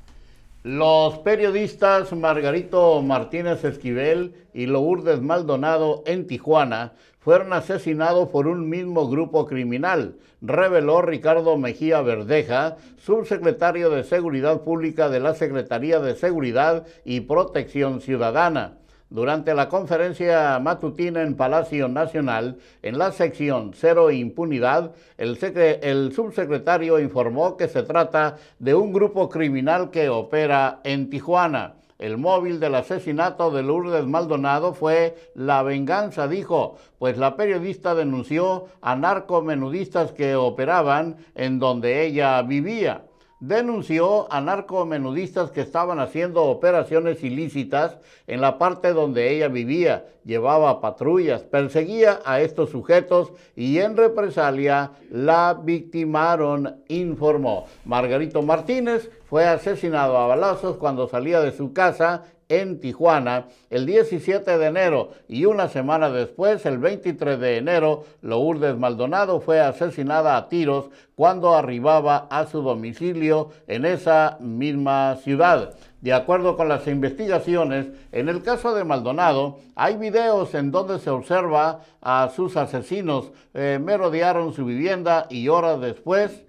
Los 0.62 1.18
periodistas 1.20 2.12
Margarito 2.12 3.00
Martínez 3.00 3.64
Esquivel 3.64 4.34
y 4.52 4.66
Lourdes 4.66 5.22
Maldonado 5.22 6.02
en 6.04 6.26
Tijuana 6.26 6.92
fueron 7.20 7.52
asesinados 7.52 8.30
por 8.30 8.48
un 8.48 8.68
mismo 8.68 9.08
grupo 9.08 9.46
criminal, 9.46 10.16
reveló 10.40 11.02
Ricardo 11.02 11.56
Mejía 11.56 12.00
Verdeja, 12.00 12.76
subsecretario 12.98 13.90
de 13.90 14.04
Seguridad 14.04 14.62
Pública 14.62 15.10
de 15.10 15.20
la 15.20 15.34
Secretaría 15.34 16.00
de 16.00 16.14
Seguridad 16.14 16.86
y 17.04 17.20
Protección 17.20 18.00
Ciudadana. 18.00 18.78
Durante 19.10 19.54
la 19.54 19.68
conferencia 19.68 20.58
matutina 20.60 21.22
en 21.22 21.34
Palacio 21.34 21.88
Nacional, 21.88 22.58
en 22.80 22.96
la 22.96 23.10
sección 23.10 23.72
Cero 23.74 24.12
Impunidad, 24.12 24.92
el, 25.18 25.36
el, 25.82 26.12
subsecretario 26.12 27.00
informó 27.00 27.56
que 27.56 27.66
se 27.66 27.82
trata 27.82 28.36
de 28.60 28.74
un 28.74 28.92
grupo 28.92 29.28
criminal 29.28 29.90
que 29.90 30.08
opera 30.08 30.80
en 30.84 31.10
Tijuana. 31.10 31.79
El 32.00 32.16
móvil 32.16 32.60
del 32.60 32.76
asesinato 32.76 33.50
de 33.50 33.62
Lourdes 33.62 34.06
Maldonado 34.06 34.72
fue 34.72 35.16
la 35.34 35.62
venganza, 35.62 36.28
dijo, 36.28 36.78
pues 36.98 37.18
la 37.18 37.36
periodista 37.36 37.94
denunció 37.94 38.68
a 38.80 38.96
narcomenudistas 38.96 40.12
que 40.12 40.34
operaban 40.34 41.18
en 41.34 41.58
donde 41.58 42.06
ella 42.06 42.40
vivía 42.40 43.04
denunció 43.40 44.30
a 44.32 44.40
narcomenudistas 44.40 45.50
que 45.50 45.62
estaban 45.62 45.98
haciendo 45.98 46.44
operaciones 46.44 47.24
ilícitas 47.24 47.98
en 48.26 48.40
la 48.42 48.58
parte 48.58 48.92
donde 48.92 49.34
ella 49.34 49.48
vivía, 49.48 50.06
llevaba 50.24 50.80
patrullas, 50.80 51.42
perseguía 51.42 52.20
a 52.24 52.40
estos 52.42 52.70
sujetos 52.70 53.32
y 53.56 53.78
en 53.78 53.96
represalia 53.96 54.92
la 55.10 55.58
victimaron, 55.60 56.82
informó. 56.88 57.66
Margarito 57.86 58.42
Martínez 58.42 59.10
fue 59.28 59.46
asesinado 59.46 60.18
a 60.18 60.26
balazos 60.26 60.76
cuando 60.76 61.08
salía 61.08 61.40
de 61.40 61.52
su 61.52 61.72
casa 61.72 62.24
en 62.50 62.80
Tijuana 62.80 63.46
el 63.70 63.86
17 63.86 64.58
de 64.58 64.66
enero 64.66 65.12
y 65.28 65.46
una 65.46 65.68
semana 65.68 66.10
después, 66.10 66.66
el 66.66 66.76
23 66.76 67.40
de 67.40 67.56
enero, 67.56 68.04
Lourdes 68.20 68.76
Maldonado 68.76 69.40
fue 69.40 69.60
asesinada 69.60 70.36
a 70.36 70.48
tiros 70.50 70.90
cuando 71.14 71.54
arribaba 71.54 72.26
a 72.30 72.46
su 72.46 72.60
domicilio 72.60 73.50
en 73.66 73.86
esa 73.86 74.36
misma 74.40 75.16
ciudad. 75.22 75.74
De 76.00 76.12
acuerdo 76.12 76.56
con 76.56 76.68
las 76.68 76.86
investigaciones, 76.86 77.88
en 78.10 78.28
el 78.28 78.42
caso 78.42 78.74
de 78.74 78.84
Maldonado, 78.84 79.58
hay 79.74 79.96
videos 79.96 80.54
en 80.54 80.70
donde 80.70 80.98
se 80.98 81.10
observa 81.10 81.80
a 82.00 82.30
sus 82.34 82.56
asesinos 82.56 83.32
eh, 83.54 83.78
merodearon 83.82 84.52
su 84.52 84.64
vivienda 84.64 85.26
y 85.28 85.48
horas 85.48 85.80
después 85.80 86.44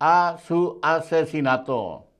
a 0.00 0.38
su 0.46 0.78
asesinato. 0.82 2.11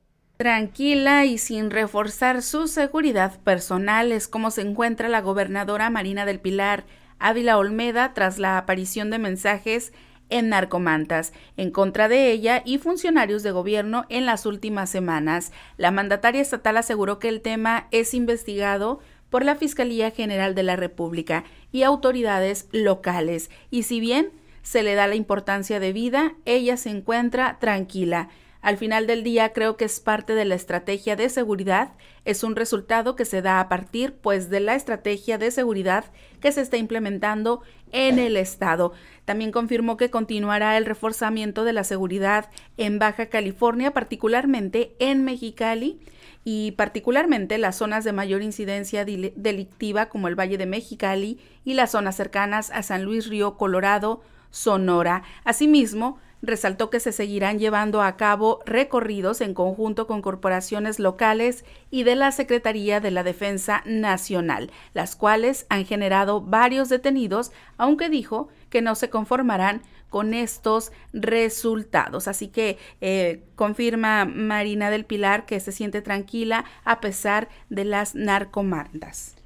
Tranquila 0.42 1.24
y 1.24 1.38
sin 1.38 1.70
reforzar 1.70 2.42
su 2.42 2.66
seguridad 2.66 3.38
personal 3.42 4.10
es 4.10 4.26
como 4.26 4.50
se 4.50 4.62
encuentra 4.62 5.08
la 5.08 5.20
gobernadora 5.20 5.88
Marina 5.88 6.26
del 6.26 6.40
Pilar 6.40 6.82
Ávila 7.20 7.58
Olmeda 7.58 8.12
tras 8.12 8.40
la 8.40 8.58
aparición 8.58 9.08
de 9.10 9.20
mensajes 9.20 9.92
en 10.30 10.48
narcomantas 10.48 11.32
en 11.56 11.70
contra 11.70 12.08
de 12.08 12.32
ella 12.32 12.60
y 12.64 12.78
funcionarios 12.78 13.44
de 13.44 13.52
gobierno 13.52 14.04
en 14.08 14.26
las 14.26 14.44
últimas 14.44 14.90
semanas. 14.90 15.52
La 15.76 15.92
mandataria 15.92 16.42
estatal 16.42 16.76
aseguró 16.76 17.20
que 17.20 17.28
el 17.28 17.40
tema 17.40 17.86
es 17.92 18.12
investigado 18.12 18.98
por 19.30 19.44
la 19.44 19.54
Fiscalía 19.54 20.10
General 20.10 20.56
de 20.56 20.64
la 20.64 20.74
República 20.74 21.44
y 21.70 21.84
autoridades 21.84 22.66
locales, 22.72 23.48
y 23.70 23.84
si 23.84 24.00
bien 24.00 24.32
se 24.62 24.82
le 24.82 24.96
da 24.96 25.06
la 25.06 25.14
importancia 25.14 25.78
de 25.78 25.92
vida, 25.92 26.34
ella 26.46 26.76
se 26.76 26.90
encuentra 26.90 27.58
tranquila. 27.60 28.28
Al 28.62 28.78
final 28.78 29.08
del 29.08 29.24
día 29.24 29.52
creo 29.52 29.76
que 29.76 29.84
es 29.84 29.98
parte 29.98 30.36
de 30.36 30.44
la 30.44 30.54
estrategia 30.54 31.16
de 31.16 31.28
seguridad, 31.28 31.94
es 32.24 32.44
un 32.44 32.54
resultado 32.54 33.16
que 33.16 33.24
se 33.24 33.42
da 33.42 33.58
a 33.58 33.68
partir 33.68 34.14
pues 34.14 34.50
de 34.50 34.60
la 34.60 34.76
estrategia 34.76 35.36
de 35.36 35.50
seguridad 35.50 36.04
que 36.40 36.52
se 36.52 36.60
está 36.60 36.76
implementando 36.76 37.62
en 37.90 38.20
el 38.20 38.36
estado. 38.36 38.92
También 39.24 39.50
confirmó 39.50 39.96
que 39.96 40.10
continuará 40.10 40.76
el 40.76 40.86
reforzamiento 40.86 41.64
de 41.64 41.72
la 41.72 41.82
seguridad 41.82 42.50
en 42.76 43.00
Baja 43.00 43.26
California, 43.26 43.92
particularmente 43.92 44.94
en 45.00 45.24
Mexicali 45.24 45.98
y 46.44 46.72
particularmente 46.72 47.58
las 47.58 47.76
zonas 47.76 48.04
de 48.04 48.12
mayor 48.12 48.42
incidencia 48.42 49.04
delictiva 49.04 50.06
como 50.06 50.28
el 50.28 50.38
Valle 50.38 50.56
de 50.56 50.66
Mexicali 50.66 51.40
y 51.64 51.74
las 51.74 51.90
zonas 51.90 52.14
cercanas 52.14 52.70
a 52.70 52.84
San 52.84 53.02
Luis 53.02 53.28
Río 53.28 53.56
Colorado, 53.56 54.22
Sonora. 54.50 55.24
Asimismo, 55.44 56.18
resaltó 56.42 56.90
que 56.90 57.00
se 57.00 57.12
seguirán 57.12 57.58
llevando 57.58 58.02
a 58.02 58.16
cabo 58.16 58.60
recorridos 58.66 59.40
en 59.40 59.54
conjunto 59.54 60.06
con 60.06 60.20
corporaciones 60.20 60.98
locales 60.98 61.64
y 61.90 62.02
de 62.02 62.16
la 62.16 62.32
Secretaría 62.32 63.00
de 63.00 63.12
la 63.12 63.22
Defensa 63.22 63.82
Nacional, 63.86 64.70
las 64.92 65.16
cuales 65.16 65.66
han 65.68 65.86
generado 65.86 66.40
varios 66.40 66.88
detenidos, 66.88 67.52
aunque 67.78 68.08
dijo 68.08 68.48
que 68.68 68.82
no 68.82 68.94
se 68.96 69.08
conformarán 69.08 69.82
con 70.10 70.34
estos 70.34 70.92
resultados. 71.12 72.28
Así 72.28 72.48
que 72.48 72.76
eh, 73.00 73.44
confirma 73.54 74.26
Marina 74.26 74.90
del 74.90 75.06
Pilar 75.06 75.46
que 75.46 75.58
se 75.60 75.72
siente 75.72 76.02
tranquila 76.02 76.66
a 76.84 77.00
pesar 77.00 77.48
de 77.70 77.84
las 77.84 78.14
narcomandas. 78.14 79.36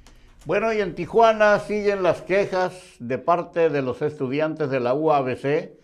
Bueno, 0.45 0.73
y 0.73 0.81
en 0.81 0.95
Tijuana 0.95 1.59
siguen 1.59 2.03
las 2.03 2.21
quejas 2.21 2.73
de 2.99 3.17
parte 3.17 3.69
de 3.69 3.81
los 3.81 4.01
estudiantes 4.01 4.69
de 4.69 4.79
la 4.79 4.93
UABC 4.93 5.76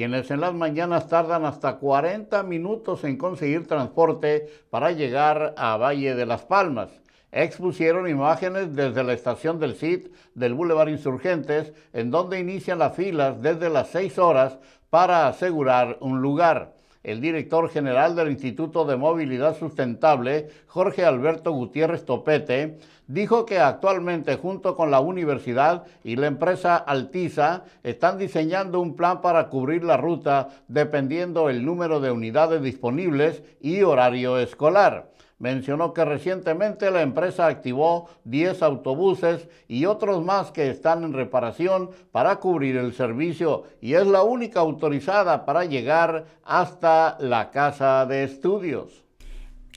quienes 0.00 0.30
en 0.30 0.40
las 0.40 0.54
mañanas 0.54 1.08
tardan 1.08 1.44
hasta 1.44 1.76
40 1.76 2.42
minutos 2.44 3.04
en 3.04 3.18
conseguir 3.18 3.66
transporte 3.66 4.46
para 4.70 4.92
llegar 4.92 5.52
a 5.58 5.76
Valle 5.76 6.14
de 6.14 6.24
las 6.24 6.40
Palmas. 6.40 6.88
Expusieron 7.32 8.08
imágenes 8.08 8.74
desde 8.74 9.04
la 9.04 9.12
estación 9.12 9.58
del 9.60 9.74
CIT 9.74 10.10
del 10.34 10.54
Boulevard 10.54 10.88
Insurgentes, 10.88 11.74
en 11.92 12.10
donde 12.10 12.40
inician 12.40 12.78
las 12.78 12.96
filas 12.96 13.42
desde 13.42 13.68
las 13.68 13.88
6 13.88 14.18
horas 14.18 14.58
para 14.88 15.28
asegurar 15.28 15.98
un 16.00 16.22
lugar. 16.22 16.79
El 17.02 17.22
director 17.22 17.70
general 17.70 18.14
del 18.14 18.30
Instituto 18.30 18.84
de 18.84 18.96
Movilidad 18.96 19.56
Sustentable, 19.56 20.48
Jorge 20.66 21.06
Alberto 21.06 21.50
Gutiérrez 21.50 22.04
Topete, 22.04 22.78
dijo 23.06 23.46
que 23.46 23.58
actualmente 23.58 24.36
junto 24.36 24.76
con 24.76 24.90
la 24.90 25.00
universidad 25.00 25.84
y 26.04 26.16
la 26.16 26.26
empresa 26.26 26.76
Altiza 26.76 27.64
están 27.82 28.18
diseñando 28.18 28.80
un 28.80 28.96
plan 28.96 29.22
para 29.22 29.48
cubrir 29.48 29.82
la 29.82 29.96
ruta 29.96 30.48
dependiendo 30.68 31.48
el 31.48 31.64
número 31.64 32.00
de 32.00 32.10
unidades 32.10 32.60
disponibles 32.60 33.42
y 33.62 33.80
horario 33.80 34.38
escolar. 34.38 35.08
Mencionó 35.40 35.94
que 35.94 36.04
recientemente 36.04 36.90
la 36.90 37.00
empresa 37.00 37.46
activó 37.46 38.10
10 38.24 38.62
autobuses 38.62 39.48
y 39.68 39.86
otros 39.86 40.22
más 40.22 40.50
que 40.50 40.68
están 40.68 41.02
en 41.02 41.14
reparación 41.14 41.90
para 42.12 42.36
cubrir 42.36 42.76
el 42.76 42.92
servicio 42.92 43.64
y 43.80 43.94
es 43.94 44.06
la 44.06 44.22
única 44.22 44.60
autorizada 44.60 45.46
para 45.46 45.64
llegar 45.64 46.26
hasta 46.44 47.16
la 47.20 47.50
casa 47.50 48.04
de 48.04 48.24
estudios. 48.24 49.02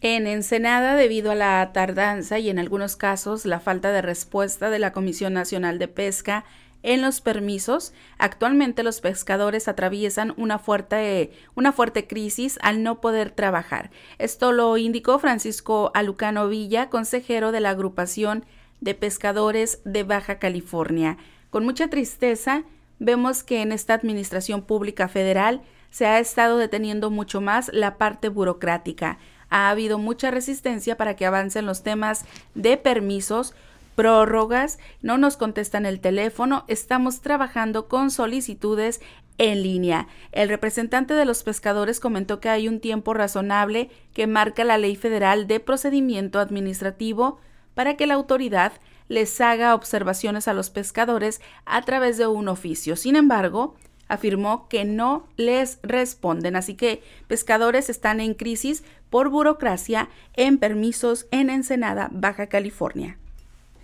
En 0.01 0.27
Ensenada, 0.27 0.97
debido 0.97 1.31
a 1.31 1.35
la 1.35 1.71
tardanza 1.71 2.39
y 2.39 2.49
en 2.49 2.59
algunos 2.59 2.97
casos 2.97 3.45
la 3.45 3.61
falta 3.61 3.93
de 3.93 4.01
respuesta 4.01 4.69
de 4.69 4.79
la 4.79 4.91
Comisión 4.91 5.31
Nacional 5.31 5.79
de 5.79 5.87
Pesca 5.87 6.43
en 6.83 7.01
los 7.01 7.21
permisos, 7.21 7.93
actualmente 8.17 8.83
los 8.83 9.01
pescadores 9.01 9.67
atraviesan 9.67 10.33
una 10.37 10.59
fuerte, 10.59 11.31
una 11.55 11.71
fuerte 11.71 12.07
crisis 12.07 12.59
al 12.61 12.83
no 12.83 13.01
poder 13.01 13.31
trabajar. 13.31 13.89
Esto 14.19 14.51
lo 14.51 14.77
indicó 14.77 15.17
Francisco 15.17 15.91
Alucano 15.93 16.47
Villa, 16.47 16.89
consejero 16.89 17.51
de 17.51 17.61
la 17.61 17.71
agrupación 17.71 18.45
de 18.81 18.93
pescadores 18.93 19.79
de 19.85 20.03
Baja 20.03 20.39
California. 20.39 21.17
Con 21.49 21.63
mucha 21.63 21.89
tristeza, 21.89 22.63
vemos 22.99 23.43
que 23.43 23.61
en 23.61 23.71
esta 23.71 23.93
administración 23.93 24.61
pública 24.61 25.07
federal 25.07 25.61
se 25.89 26.05
ha 26.05 26.19
estado 26.19 26.57
deteniendo 26.57 27.09
mucho 27.09 27.39
más 27.39 27.69
la 27.73 27.97
parte 27.97 28.27
burocrática 28.27 29.19
ha 29.53 29.69
habido 29.69 29.99
mucha 29.99 30.31
resistencia 30.31 30.97
para 30.97 31.15
que 31.15 31.27
avancen 31.27 31.67
los 31.67 31.83
temas 31.83 32.25
de 32.55 32.75
permisos, 32.75 33.53
prórrogas, 33.95 34.79
no 35.01 35.17
nos 35.17 35.37
contestan 35.37 35.85
el 35.85 35.99
teléfono, 35.99 36.65
estamos 36.67 37.21
trabajando 37.21 37.87
con 37.87 38.11
solicitudes 38.11 39.01
en 39.37 39.63
línea. 39.63 40.07
El 40.31 40.49
representante 40.49 41.13
de 41.13 41.25
los 41.25 41.43
pescadores 41.43 41.99
comentó 41.99 42.39
que 42.39 42.49
hay 42.49 42.67
un 42.67 42.79
tiempo 42.79 43.13
razonable 43.13 43.89
que 44.13 44.27
marca 44.27 44.63
la 44.63 44.77
Ley 44.77 44.95
Federal 44.95 45.47
de 45.47 45.59
Procedimiento 45.59 46.39
Administrativo 46.39 47.39
para 47.73 47.95
que 47.95 48.07
la 48.07 48.13
autoridad 48.13 48.73
les 49.07 49.41
haga 49.41 49.75
observaciones 49.75 50.47
a 50.47 50.53
los 50.53 50.69
pescadores 50.69 51.41
a 51.65 51.81
través 51.81 52.17
de 52.17 52.27
un 52.27 52.47
oficio. 52.47 52.95
Sin 52.95 53.15
embargo, 53.15 53.75
afirmó 54.07 54.67
que 54.69 54.85
no 54.85 55.27
les 55.37 55.79
responden. 55.81 56.55
Así 56.55 56.75
que 56.75 57.01
pescadores 57.27 57.89
están 57.89 58.19
en 58.19 58.33
crisis 58.33 58.83
por 59.09 59.29
burocracia 59.29 60.09
en 60.33 60.57
permisos 60.57 61.27
en 61.31 61.49
Ensenada, 61.49 62.09
Baja 62.11 62.47
California. 62.47 63.17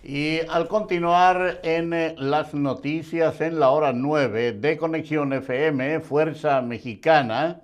Y 0.03 0.39
al 0.49 0.67
continuar 0.67 1.59
en 1.63 1.93
eh, 1.93 2.15
las 2.17 2.53
noticias 2.53 3.41
en 3.41 3.59
la 3.59 3.69
hora 3.71 3.91
9 3.93 4.53
de 4.53 4.77
Conexión 4.77 5.33
FM, 5.33 5.99
Fuerza 5.99 6.61
Mexicana, 6.61 7.61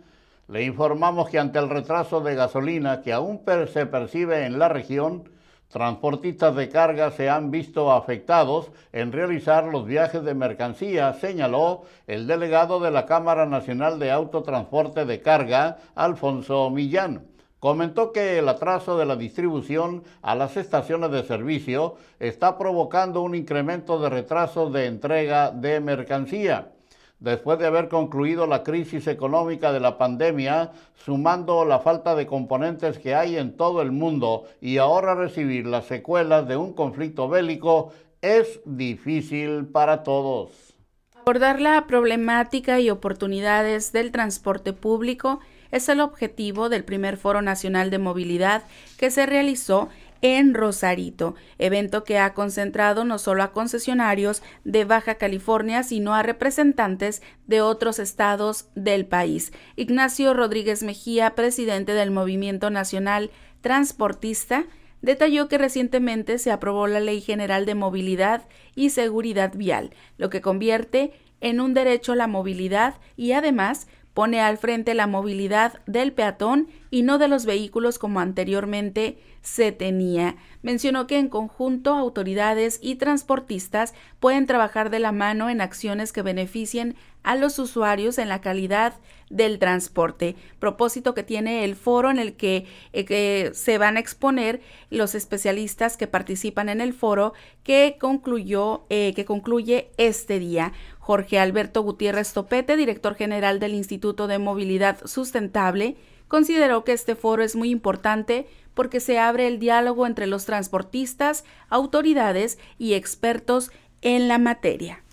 le 0.47 0.63
informamos 0.63 1.29
que 1.29 1.39
ante 1.39 1.59
el 1.59 1.69
retraso 1.69 2.21
de 2.21 2.35
gasolina 2.35 3.01
que 3.01 3.13
aún 3.13 3.41
se 3.71 3.85
percibe 3.85 4.45
en 4.45 4.59
la 4.59 4.69
región, 4.69 5.29
Transportistas 5.75 6.55
de 6.55 6.69
carga 6.69 7.11
se 7.11 7.29
han 7.29 7.51
visto 7.51 7.91
afectados 7.91 8.71
en 8.93 9.11
realizar 9.11 9.65
los 9.65 9.85
viajes 9.85 10.23
de 10.23 10.33
mercancía, 10.33 11.11
señaló 11.13 11.83
el 12.07 12.27
delegado 12.27 12.79
de 12.79 12.91
la 12.91 13.05
Cámara 13.05 13.45
Nacional 13.45 13.99
de 13.99 14.09
Autotransporte 14.09 15.03
de 15.03 15.21
Carga, 15.21 15.79
Alfonso 15.95 16.69
Millán. 16.69 17.34
Comentó 17.59 18.11
que 18.11 18.37
el 18.39 18.49
atraso 18.49 18.97
de 18.97 19.05
la 19.05 19.15
distribución 19.15 20.03
a 20.21 20.35
las 20.35 20.57
estaciones 20.57 21.11
de 21.11 21.23
servicio 21.23 21.95
está 22.19 22.57
provocando 22.57 23.21
un 23.21 23.35
incremento 23.35 23.99
de 23.99 24.09
retrasos 24.09 24.71
de 24.71 24.85
entrega 24.85 25.51
de 25.51 25.79
mercancía 25.79 26.71
después 27.19 27.57
de 27.59 27.65
haber 27.65 27.89
concluido 27.89 28.45
la 28.47 28.63
crisis 28.63 29.07
económica 29.07 29.71
de 29.71 29.79
la 29.79 29.97
pandemia, 29.97 30.71
sumando 30.93 31.65
la 31.65 31.79
falta 31.79 32.15
de 32.15 32.27
componentes 32.27 32.99
que 32.99 33.15
hay 33.15 33.37
en 33.37 33.55
todo 33.55 33.81
el 33.81 33.91
mundo 33.91 34.43
y 34.61 34.77
ahora 34.77 35.15
recibir 35.15 35.65
las 35.65 35.85
secuelas 35.85 36.47
de 36.47 36.57
un 36.57 36.73
conflicto 36.73 37.27
bélico 37.29 37.91
es 38.21 38.59
difícil 38.65 39.65
para 39.65 40.03
todos. 40.03 40.75
Abordar 41.15 41.59
la 41.59 41.87
problemática 41.87 42.79
y 42.79 42.91
oportunidades 42.91 43.91
del 43.91 44.11
transporte 44.11 44.73
público 44.73 45.39
es 45.71 45.89
el 45.89 45.99
objetivo 45.99 46.69
del 46.69 46.83
primer 46.83 47.17
Foro 47.17 47.41
Nacional 47.41 47.89
de 47.89 47.99
Movilidad 47.99 48.63
que 48.97 49.11
se 49.11 49.25
realizó 49.25 49.89
en 50.21 50.53
Rosarito, 50.53 51.35
evento 51.59 52.03
que 52.03 52.17
ha 52.17 52.33
concentrado 52.33 53.05
no 53.05 53.19
solo 53.19 53.43
a 53.43 53.51
concesionarios 53.51 54.41
de 54.63 54.85
Baja 54.85 55.15
California, 55.15 55.83
sino 55.83 56.15
a 56.15 56.23
representantes 56.23 57.21
de 57.45 57.61
otros 57.61 57.99
estados 57.99 58.69
del 58.75 59.05
país. 59.05 59.51
Ignacio 59.75 60.33
Rodríguez 60.33 60.81
Mejía, 60.81 61.35
presidente 61.35 61.93
del 61.93 62.11
Movimiento 62.11 62.69
Nacional 62.69 63.29
Transportista, 63.61 64.65
detalló 65.01 65.47
que 65.47 65.59
recientemente 65.59 66.39
se 66.39 66.51
aprobó 66.51 66.87
la 66.87 66.99
Ley 66.99 67.21
General 67.21 67.65
de 67.65 67.75
Movilidad 67.75 68.47
y 68.73 68.89
Seguridad 68.89 69.53
Vial, 69.55 69.91
lo 70.17 70.29
que 70.29 70.41
convierte 70.41 71.13
en 71.41 71.59
un 71.59 71.73
derecho 71.75 72.13
a 72.13 72.15
la 72.15 72.27
movilidad 72.27 72.95
y 73.15 73.33
además 73.33 73.87
pone 74.15 74.39
al 74.39 74.57
frente 74.57 74.95
la 74.95 75.07
movilidad 75.07 75.81
del 75.85 76.13
peatón 76.13 76.69
y 76.89 77.03
no 77.03 77.17
de 77.17 77.27
los 77.27 77.45
vehículos 77.45 77.99
como 77.99 78.21
anteriormente 78.21 79.19
se 79.41 79.73
tenía. 79.73 80.37
Mencionó 80.63 81.05
que 81.05 81.19
en 81.19 81.27
conjunto 81.27 81.93
autoridades 81.93 82.79
y 82.81 82.95
transportistas 82.95 83.93
pueden 84.21 84.47
trabajar 84.47 84.89
de 84.89 84.99
la 84.99 85.11
mano 85.11 85.49
en 85.49 85.59
acciones 85.59 86.13
que 86.13 86.21
beneficien 86.21 86.95
a 87.23 87.35
los 87.35 87.59
usuarios 87.59 88.17
en 88.17 88.29
la 88.29 88.39
calidad 88.39 88.93
del 89.29 89.57
transporte, 89.57 90.35
propósito 90.59 91.15
que 91.15 91.23
tiene 91.23 91.63
el 91.63 91.75
foro 91.75 92.11
en 92.11 92.19
el 92.19 92.35
que, 92.35 92.67
eh, 92.93 93.51
se 93.53 93.77
van 93.77 93.97
a 93.97 93.99
exponer 93.99 94.61
los 94.91 95.15
especialistas 95.15 95.97
que 95.97 96.07
participan 96.07 96.69
en 96.69 96.79
el 96.79 96.93
foro 96.93 97.33
que 97.63 97.97
concluyó 97.99 98.85
eh, 98.89 99.13
que 99.15 99.25
concluye 99.25 99.89
este 99.97 100.39
día. 100.39 100.73
Jorge 101.05 101.37
Alberto 101.37 101.83
Gutiérrez 101.83 102.33
Topete, 102.33 102.75
director 102.75 103.13
general 103.13 103.59
del 103.59 103.75
Instituto 103.75 104.25
de 104.25 104.39
Movilidad 104.39 104.97
Sustentable, 105.05 105.97
consideró 106.27 106.83
que 106.83 106.93
este 106.93 107.13
foro 107.13 107.43
es 107.43 107.55
muy 107.55 107.69
importante 107.69 108.47
porque 108.73 108.99
se 108.99 109.19
abre 109.19 109.45
el 109.45 109.59
diálogo 109.59 110.07
entre 110.07 110.25
los 110.25 110.45
transportistas, 110.45 111.45
autoridades 111.69 112.57
y 112.79 112.95
expertos 112.95 113.69
en 114.01 114.27
la 114.27 114.39
materia. 114.39 115.03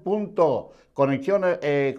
Conexión, 0.93 1.41
eh, 1.43 1.93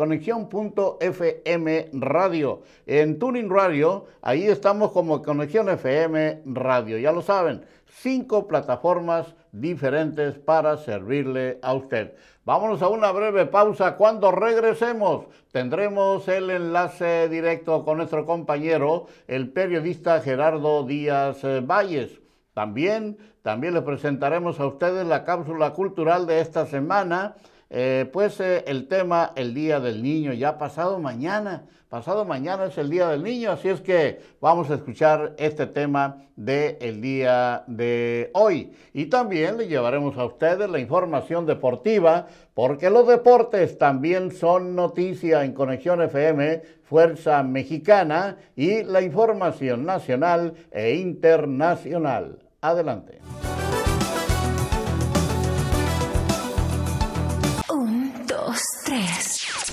Radio. 1.92 2.62
En 2.86 3.18
Tuning 3.18 3.50
Radio, 3.50 4.06
ahí 4.22 4.46
estamos 4.46 4.90
como 4.92 5.20
Conexión 5.20 5.68
FM 5.68 6.40
Radio. 6.46 6.96
Ya 6.96 7.12
lo 7.12 7.20
saben, 7.20 7.66
cinco 7.86 8.48
plataformas 8.48 9.34
diferentes 9.52 10.38
para 10.38 10.78
servirle 10.78 11.58
a 11.60 11.74
usted. 11.74 12.14
Vámonos 12.46 12.80
a 12.80 12.88
una 12.88 13.12
breve 13.12 13.44
pausa. 13.44 13.96
Cuando 13.96 14.32
regresemos 14.32 15.26
tendremos 15.52 16.26
el 16.28 16.48
enlace 16.48 17.28
directo 17.28 17.84
con 17.84 17.98
nuestro 17.98 18.24
compañero, 18.24 19.08
el 19.26 19.50
periodista 19.50 20.22
Gerardo 20.22 20.86
Díaz 20.86 21.44
eh, 21.44 21.60
Valles. 21.60 22.22
También, 22.54 23.18
también 23.46 23.74
le 23.74 23.82
presentaremos 23.82 24.59
a 24.59 24.66
ustedes 24.66 25.06
la 25.06 25.22
cápsula 25.22 25.70
cultural 25.70 26.26
de 26.26 26.40
esta 26.40 26.66
semana 26.66 27.37
eh, 27.70 28.11
pues 28.12 28.40
eh, 28.40 28.64
el 28.66 28.88
tema 28.88 29.32
el 29.37 29.54
Día 29.54 29.78
del 29.78 30.02
Niño, 30.02 30.32
ya 30.32 30.59
pasado 30.59 30.98
mañana, 30.98 31.64
pasado 31.88 32.24
mañana 32.24 32.64
es 32.64 32.76
el 32.76 32.90
Día 32.90 33.06
del 33.06 33.22
Niño, 33.22 33.52
así 33.52 33.68
es 33.68 33.80
que 33.80 34.20
vamos 34.40 34.68
a 34.68 34.74
escuchar 34.74 35.37
este 35.38 35.68
tema 35.68 36.24
del 36.35 36.76
el 36.80 37.00
día 37.00 37.62
de 37.68 38.32
hoy. 38.35 38.72
Y 38.92 39.06
también 39.06 39.59
le 39.59 39.68
llevaremos 39.68 40.18
a 40.18 40.24
ustedes 40.24 40.68
la 40.68 40.80
información 40.80 41.46
deportiva, 41.46 42.26
porque 42.52 42.90
los 42.90 43.06
deportes 43.06 43.78
también 43.78 44.32
son 44.32 44.74
noticia 44.74 45.44
en 45.44 45.52
Conexión 45.52 46.02
FM, 46.02 46.62
Fuerza 46.82 47.44
Mexicana 47.44 48.38
y 48.56 48.82
la 48.82 49.02
información 49.02 49.87
nacional 49.87 50.54
e 50.72 50.96
internacional. 50.96 52.45
Adelante. 52.66 53.20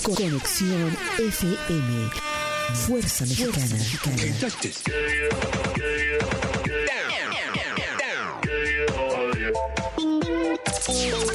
Conexión 0.03 0.95
FM. 1.17 2.09
Fuerza 2.85 3.25
Mexicana. 3.25 3.77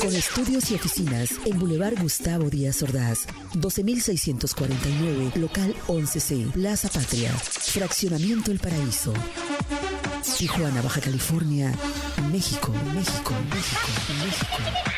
Con 0.00 0.14
estudios 0.14 0.70
y 0.70 0.74
oficinas 0.76 1.32
en 1.44 1.58
Boulevard 1.58 2.00
Gustavo 2.00 2.48
Díaz 2.50 2.84
Ordaz, 2.84 3.26
12649, 3.54 5.32
local 5.34 5.74
11C, 5.88 6.52
Plaza 6.52 6.88
Patria, 6.88 7.32
Fraccionamiento 7.32 8.52
El 8.52 8.60
Paraíso. 8.60 9.12
Tijuana, 10.22 10.82
Baja 10.82 11.00
California, 11.00 11.72
México, 12.32 12.72
México, 12.94 13.32
México, 13.50 13.88
México. 14.24 14.88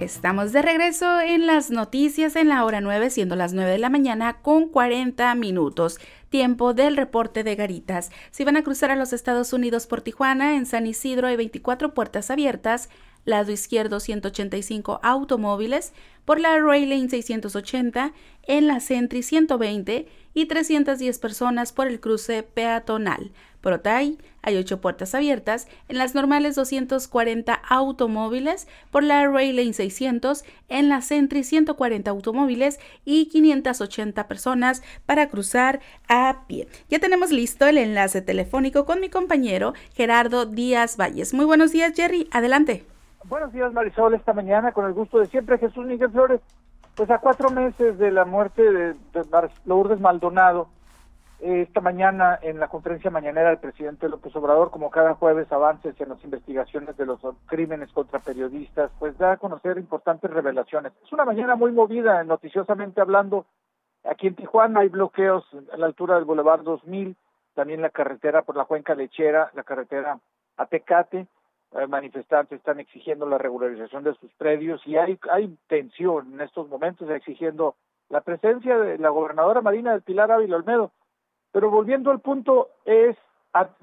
Estamos 0.00 0.52
de 0.52 0.62
regreso 0.62 1.20
en 1.20 1.46
las 1.46 1.70
noticias 1.70 2.34
en 2.36 2.48
la 2.48 2.64
hora 2.64 2.80
9, 2.80 3.10
siendo 3.10 3.36
las 3.36 3.52
9 3.52 3.72
de 3.72 3.78
la 3.78 3.90
mañana 3.90 4.40
con 4.40 4.68
40 4.68 5.34
minutos. 5.34 5.98
Tiempo 6.30 6.74
del 6.74 6.96
reporte 6.96 7.42
de 7.42 7.56
Garitas. 7.56 8.10
Si 8.30 8.44
van 8.44 8.56
a 8.56 8.62
cruzar 8.62 8.90
a 8.90 8.96
los 8.96 9.12
Estados 9.12 9.52
Unidos 9.52 9.86
por 9.86 10.02
Tijuana, 10.02 10.56
en 10.56 10.66
San 10.66 10.86
Isidro 10.86 11.26
hay 11.26 11.36
24 11.36 11.94
puertas 11.94 12.30
abiertas, 12.30 12.90
lado 13.24 13.52
izquierdo 13.52 14.00
185 14.00 15.00
automóviles, 15.02 15.92
por 16.24 16.40
la 16.40 16.58
Rail 16.58 16.90
Lane 16.90 17.08
680, 17.08 18.12
en 18.46 18.66
la 18.66 18.80
Sentry 18.80 19.22
120 19.22 20.06
y 20.34 20.46
310 20.46 21.18
personas 21.18 21.72
por 21.72 21.86
el 21.86 22.00
cruce 22.00 22.42
peatonal. 22.42 23.32
Por 23.60 23.72
Otay 23.72 24.18
hay 24.48 24.56
8 24.56 24.80
puertas 24.80 25.14
abiertas, 25.14 25.68
en 25.88 25.98
las 25.98 26.14
normales 26.14 26.54
240 26.56 27.54
automóviles, 27.68 28.66
por 28.90 29.02
la 29.02 29.26
Rail 29.28 29.56
Lane 29.56 29.72
600, 29.72 30.44
en 30.68 30.88
la 30.88 31.02
Sentry 31.02 31.44
140 31.44 32.10
automóviles 32.10 32.80
y 33.04 33.26
580 33.26 34.26
personas 34.26 34.82
para 35.06 35.28
cruzar 35.28 35.80
a 36.08 36.44
pie. 36.46 36.66
Ya 36.88 36.98
tenemos 36.98 37.30
listo 37.30 37.66
el 37.66 37.78
enlace 37.78 38.22
telefónico 38.22 38.84
con 38.84 39.00
mi 39.00 39.10
compañero 39.10 39.74
Gerardo 39.94 40.46
Díaz 40.46 40.96
Valles. 40.96 41.34
Muy 41.34 41.44
buenos 41.44 41.72
días, 41.72 41.92
Jerry. 41.94 42.28
Adelante. 42.32 42.84
Buenos 43.24 43.52
días, 43.52 43.72
Marisol. 43.72 44.14
Esta 44.14 44.32
mañana, 44.32 44.72
con 44.72 44.86
el 44.86 44.94
gusto 44.94 45.18
de 45.18 45.26
siempre, 45.26 45.58
Jesús 45.58 45.84
Miguel 45.84 46.10
Flores. 46.10 46.40
Pues 46.94 47.10
a 47.10 47.18
cuatro 47.18 47.50
meses 47.50 47.98
de 47.98 48.10
la 48.10 48.24
muerte 48.24 48.62
de, 48.62 48.94
Lourdes 49.66 50.00
Maldonado, 50.00 50.68
esta 51.40 51.80
mañana 51.80 52.38
en 52.42 52.58
la 52.58 52.68
conferencia 52.68 53.10
mañanera 53.10 53.50
del 53.50 53.58
presidente 53.58 54.08
López 54.08 54.34
Obrador, 54.34 54.70
como 54.70 54.90
cada 54.90 55.14
jueves, 55.14 55.50
avances 55.52 56.00
en 56.00 56.08
las 56.08 56.22
investigaciones 56.24 56.96
de 56.96 57.06
los 57.06 57.20
crímenes 57.46 57.92
contra 57.92 58.18
periodistas, 58.18 58.90
pues 58.98 59.16
da 59.18 59.32
a 59.32 59.36
conocer 59.36 59.78
importantes 59.78 60.30
revelaciones. 60.30 60.92
Es 61.04 61.12
una 61.12 61.24
mañana 61.24 61.54
muy 61.54 61.70
movida, 61.70 62.24
noticiosamente 62.24 63.00
hablando. 63.00 63.46
Aquí 64.04 64.26
en 64.26 64.34
Tijuana 64.34 64.80
hay 64.80 64.88
bloqueos 64.88 65.44
a 65.72 65.76
la 65.76 65.86
altura 65.86 66.16
del 66.16 66.24
Boulevard 66.24 66.62
2000, 66.62 67.16
también 67.54 67.82
la 67.82 67.90
carretera 67.90 68.42
por 68.42 68.56
la 68.56 68.64
Cuenca 68.64 68.94
Lechera, 68.94 69.50
la 69.54 69.62
carretera 69.62 70.18
a 70.56 70.66
Tecate 70.66 71.26
eh, 71.72 71.86
manifestantes 71.86 72.58
están 72.58 72.80
exigiendo 72.80 73.26
la 73.26 73.36
regularización 73.36 74.02
de 74.02 74.14
sus 74.14 74.32
predios 74.34 74.80
y 74.86 74.96
hay, 74.96 75.18
hay 75.30 75.54
tensión 75.66 76.32
en 76.32 76.40
estos 76.40 76.68
momentos 76.68 77.10
exigiendo 77.10 77.74
la 78.08 78.22
presencia 78.22 78.78
de 78.78 78.96
la 78.96 79.10
gobernadora 79.10 79.60
Marina 79.60 79.92
del 79.92 80.00
Pilar 80.00 80.32
Ávila 80.32 80.56
Olmedo. 80.56 80.92
Pero 81.52 81.70
volviendo 81.70 82.10
al 82.10 82.20
punto, 82.20 82.68
es 82.84 83.16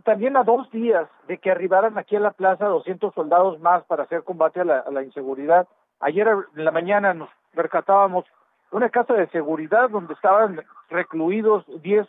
también 0.03 0.37
a 0.37 0.43
dos 0.43 0.69
días 0.71 1.07
de 1.27 1.37
que 1.37 1.51
arribaran 1.51 1.97
aquí 1.97 2.15
a 2.15 2.19
la 2.19 2.31
plaza 2.31 2.65
200 2.65 3.13
soldados 3.13 3.59
más 3.59 3.83
para 3.85 4.03
hacer 4.03 4.23
combate 4.23 4.61
a 4.61 4.65
la, 4.65 5.03
inseguridad. 5.03 5.67
Ayer 5.99 6.27
en 6.55 6.65
la 6.65 6.71
mañana 6.71 7.13
nos 7.13 7.29
percatábamos 7.53 8.25
una 8.71 8.89
casa 8.89 9.13
de 9.13 9.27
seguridad 9.27 9.89
donde 9.89 10.13
estaban 10.13 10.61
recluidos 10.89 11.65
10 11.81 12.07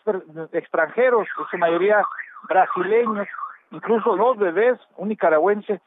extranjeros, 0.53 1.27
en 1.39 1.47
su 1.51 1.59
mayoría 1.59 2.05
brasileños, 2.49 3.27
incluso 3.71 4.17
dos 4.17 4.37
bebés, 4.37 4.79
un 4.97 5.09
nicaragüense. 5.09 5.81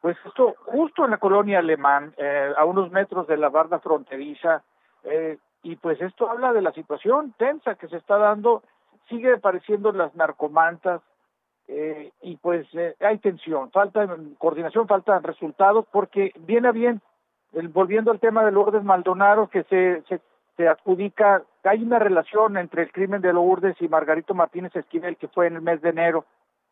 Pues 0.00 0.16
esto 0.24 0.54
justo 0.66 1.04
en 1.04 1.10
la 1.10 1.18
colonia 1.18 1.58
alemán, 1.58 2.14
eh, 2.16 2.52
a 2.56 2.64
unos 2.64 2.90
metros 2.92 3.26
de 3.26 3.36
la 3.36 3.48
barda 3.48 3.80
fronteriza, 3.80 4.62
eh, 5.02 5.38
y 5.62 5.76
pues 5.76 6.00
esto 6.00 6.30
habla 6.30 6.52
de 6.52 6.62
la 6.62 6.72
situación 6.72 7.34
tensa 7.36 7.74
que 7.74 7.88
se 7.88 7.96
está 7.96 8.16
dando, 8.16 8.62
sigue 9.08 9.34
apareciendo 9.34 9.92
las 9.92 10.14
narcomantas, 10.14 11.02
eh, 11.68 12.12
y 12.22 12.36
pues 12.36 12.66
eh, 12.72 12.94
hay 13.00 13.18
tensión, 13.18 13.70
falta 13.70 14.08
coordinación, 14.38 14.88
faltan 14.88 15.22
resultados, 15.22 15.84
porque 15.92 16.32
viene 16.40 16.72
bien, 16.72 17.02
volviendo 17.72 18.10
al 18.10 18.20
tema 18.20 18.44
de 18.44 18.52
Lourdes 18.52 18.82
Maldonado, 18.82 19.48
que 19.48 19.64
se, 19.64 20.02
se, 20.08 20.20
se, 20.56 20.66
adjudica, 20.66 21.42
hay 21.64 21.82
una 21.82 21.98
relación 21.98 22.56
entre 22.56 22.84
el 22.84 22.92
crimen 22.92 23.20
de 23.20 23.34
Lourdes 23.34 23.76
y 23.80 23.88
Margarito 23.88 24.34
Martínez 24.34 24.74
Esquivel, 24.74 25.18
que 25.18 25.28
fue 25.28 25.46
en 25.46 25.56
el 25.56 25.62
mes 25.62 25.82
de 25.82 25.90
enero, 25.90 26.24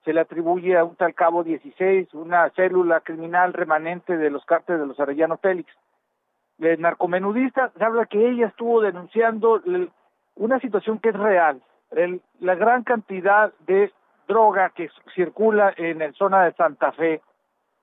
se 0.07 0.14
le 0.14 0.20
atribuye 0.20 0.79
a 0.79 0.85
un 0.85 0.96
tal 0.96 1.14
cabo 1.14 1.42
16, 1.42 2.14
una 2.14 2.49
célula 2.51 3.01
criminal 3.01 3.53
remanente 3.53 4.16
de 4.16 4.31
los 4.31 4.44
cárteles 4.44 4.81
de 4.81 4.87
los 4.87 5.01
Arellano 5.01 5.37
Félix. 5.37 5.70
El 6.59 6.81
narcomenudista 6.81 7.70
se 7.77 7.85
habla 7.85 8.07
que 8.07 8.31
ella 8.31 8.46
estuvo 8.46 8.81
denunciando 8.81 9.61
una 10.37 10.61
situación 10.61 11.01
que 11.01 11.09
es 11.11 11.16
real, 11.16 11.61
el, 11.90 12.20
la 12.40 12.55
gran 12.55 12.85
cantidad 12.85 13.53
de 13.66 13.92
droga 14.29 14.70
que 14.70 14.90
circula 15.14 15.72
en 15.77 15.99
la 16.01 16.12
zona 16.12 16.44
de 16.44 16.53
Santa 16.55 16.92
Fe, 16.92 17.22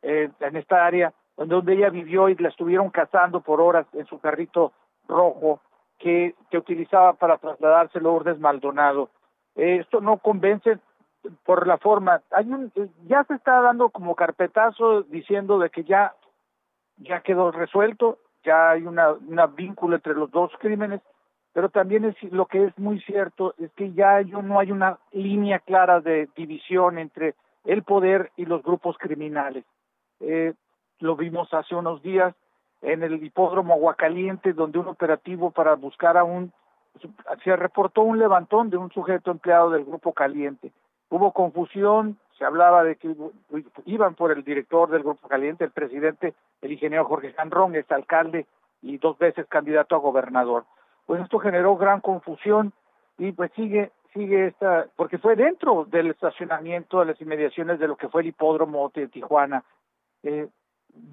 eh, 0.02 0.30
en 0.40 0.56
esta 0.56 0.86
área, 0.86 1.14
donde 1.38 1.74
ella 1.74 1.90
vivió 1.90 2.30
y 2.30 2.36
la 2.36 2.50
estuvieron 2.50 2.90
cazando 2.90 3.42
por 3.42 3.62
horas 3.62 3.88
en 3.94 4.06
su 4.06 4.20
carrito 4.20 4.74
rojo 5.08 5.62
que, 5.98 6.36
que 6.50 6.58
utilizaba 6.58 7.14
para 7.14 7.38
trasladarse 7.38 8.00
Lourdes 8.00 8.40
Maldonado. 8.40 9.10
Eh, 9.56 9.78
esto 9.82 10.02
no 10.02 10.18
convence 10.18 10.78
por 11.46 11.68
la 11.68 11.78
forma. 11.78 12.22
Hay 12.32 12.52
un, 12.52 12.72
ya 13.06 13.24
se 13.24 13.36
está 13.36 13.62
dando 13.62 13.90
como 13.90 14.16
carpetazo 14.16 15.04
diciendo 15.04 15.60
de 15.60 15.70
que 15.70 15.84
ya, 15.84 16.14
ya 16.98 17.22
quedó 17.22 17.52
resuelto, 17.52 18.20
ya 18.44 18.72
hay 18.72 18.86
una, 18.86 19.14
una 19.14 19.48
vínculo 19.48 19.96
entre 19.96 20.14
los 20.14 20.30
dos 20.32 20.52
crímenes, 20.60 21.02
pero 21.54 21.70
también 21.70 22.04
es 22.04 22.16
lo 22.34 22.48
que 22.48 22.66
es 22.66 22.78
muy 22.78 23.00
cierto 23.02 23.54
es 23.60 23.72
que 23.74 23.94
ya 23.94 24.22
no 24.22 24.60
hay 24.60 24.72
una 24.72 24.98
línea 25.12 25.60
clara 25.60 26.02
de 26.02 26.28
división 26.36 26.98
entre 26.98 27.36
el 27.64 27.84
poder 27.84 28.32
y 28.36 28.46
los 28.46 28.64
grupos 28.64 28.98
criminales. 28.98 29.64
Eh, 30.20 30.54
lo 31.00 31.16
vimos 31.16 31.54
hace 31.54 31.76
unos 31.76 32.02
días 32.02 32.34
en 32.82 33.04
el 33.04 33.24
hipódromo 33.24 33.76
Aguacaliente, 33.76 34.54
donde 34.54 34.80
un 34.80 34.88
operativo 34.88 35.52
para 35.52 35.76
buscar 35.76 36.18
a 36.18 36.24
un 36.24 36.52
se 37.44 37.56
reportó 37.56 38.02
un 38.04 38.20
levantón 38.20 38.70
de 38.70 38.78
un 38.78 38.92
sujeto 38.92 39.32
empleado 39.32 39.72
del 39.72 39.84
grupo 39.84 40.14
Caliente. 40.14 40.72
Hubo 41.10 41.32
confusión, 41.32 42.20
se 42.38 42.46
hablaba 42.46 42.84
de 42.84 42.98
que 42.98 43.16
iban 43.86 44.14
por 44.14 44.32
el 44.32 44.44
director 44.44 44.92
del 44.92 45.02
grupo 45.02 45.28
Caliente, 45.28 45.64
el 45.64 45.72
presidente, 45.72 46.36
el 46.62 46.72
ingeniero 46.72 47.06
Jorge 47.06 47.34
Sanrón, 47.34 47.76
es 47.76 47.92
alcalde 47.92 48.46
y 48.84 48.98
dos 48.98 49.18
veces 49.18 49.48
candidato 49.48 49.96
a 49.96 50.00
gobernador 50.00 50.66
pues 51.06 51.22
esto 51.22 51.40
generó 51.40 51.76
gran 51.78 52.02
confusión 52.02 52.74
y 53.18 53.32
pues 53.32 53.52
sigue 53.56 53.92
sigue 54.14 54.48
esta 54.48 54.88
porque 54.96 55.18
fue 55.18 55.36
dentro 55.36 55.86
del 55.86 56.12
estacionamiento 56.12 57.00
de 57.00 57.08
las 57.08 57.22
inmediaciones 57.22 57.80
de 57.80 57.88
lo 57.88 57.96
que 57.96 58.10
fue 58.10 58.22
el 58.22 58.28
hipódromo 58.28 58.92
de 58.94 59.08
Tijuana. 59.08 59.64
Eh, 60.24 60.48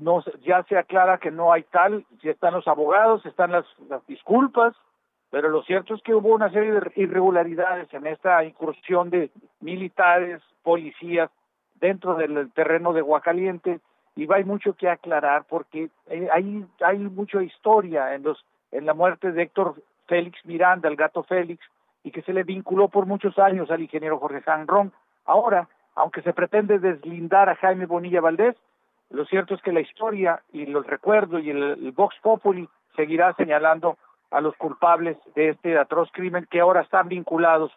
no 0.01 0.23
ya 0.43 0.63
se 0.65 0.77
aclara 0.77 1.19
que 1.19 1.31
no 1.31 1.53
hay 1.53 1.63
tal 1.65 2.05
ya 2.23 2.31
están 2.31 2.53
los 2.55 2.69
abogados 2.69 3.25
están 3.25 3.53
las, 3.53 3.65
las 3.89 4.07
disculpas 4.07 4.75
pero 5.31 5.49
lo 5.49 5.63
cierto 5.63 5.95
es 5.95 6.03
que 6.03 6.15
hubo 6.15 6.35
una 6.35 6.51
serie 6.51 6.73
de 6.73 6.93
irregularidades 6.97 7.93
en 7.95 8.07
esta 8.07 8.45
incursión 8.45 9.11
de 9.11 9.31
militares 9.61 10.43
policías 10.63 11.31
dentro 11.77 12.15
del 12.15 12.53
terreno 12.53 12.93
de 12.93 13.01
Guacaliente 13.01 13.81
y 14.17 14.31
hay 14.31 14.45
mucho 14.45 14.75
que 14.75 14.89
aclarar 14.89 15.45
porque 15.49 15.89
eh, 16.07 16.29
hay 16.31 16.67
hay 16.83 16.99
mucha 16.99 17.43
historia 17.43 18.15
en 18.15 18.23
los 18.23 18.45
en 18.73 18.87
la 18.87 18.95
muerte 18.95 19.33
de 19.33 19.43
Héctor 19.43 19.75
Félix 20.07 20.45
Miranda, 20.45 20.89
el 20.89 20.97
gato 20.97 21.23
Félix, 21.23 21.65
y 22.03 22.11
que 22.11 22.23
se 22.23 22.33
le 22.33 22.45
vinculó 22.45 22.89
por 22.89 23.07
muchos 23.07 23.39
años 23.39 23.71
al 23.71 23.83
ingeniero 23.83 24.19
Jorge 24.19 24.43
Sanrón. 24.43 24.93
Ahora, 25.25 25.69
aunque 25.95 26.23
se 26.23 26.33
pretende 26.33 26.79
deslindar 26.79 27.49
a 27.49 27.57
Jaime 27.57 27.87
Bonilla 27.87 28.21
Valdés, 28.21 28.57
lo 29.11 29.25
cierto 29.27 29.55
es 29.55 29.63
que 29.63 29.73
la 29.73 29.81
historia 29.81 30.41
y 30.53 30.67
los 30.67 30.87
recuerdos 30.87 31.43
y 31.43 31.51
el, 31.51 31.93
Vox 31.93 32.17
Populi 32.23 32.69
seguirá 32.97 33.35
señalando 33.35 33.99
a 34.31 34.41
los 34.41 34.57
culpables 34.57 35.17
de 35.35 35.51
este 35.51 35.77
atroz 35.77 36.11
crimen 36.13 36.47
que 36.49 36.61
ahora 36.61 36.83
están 36.83 37.09
vinculados 37.09 37.73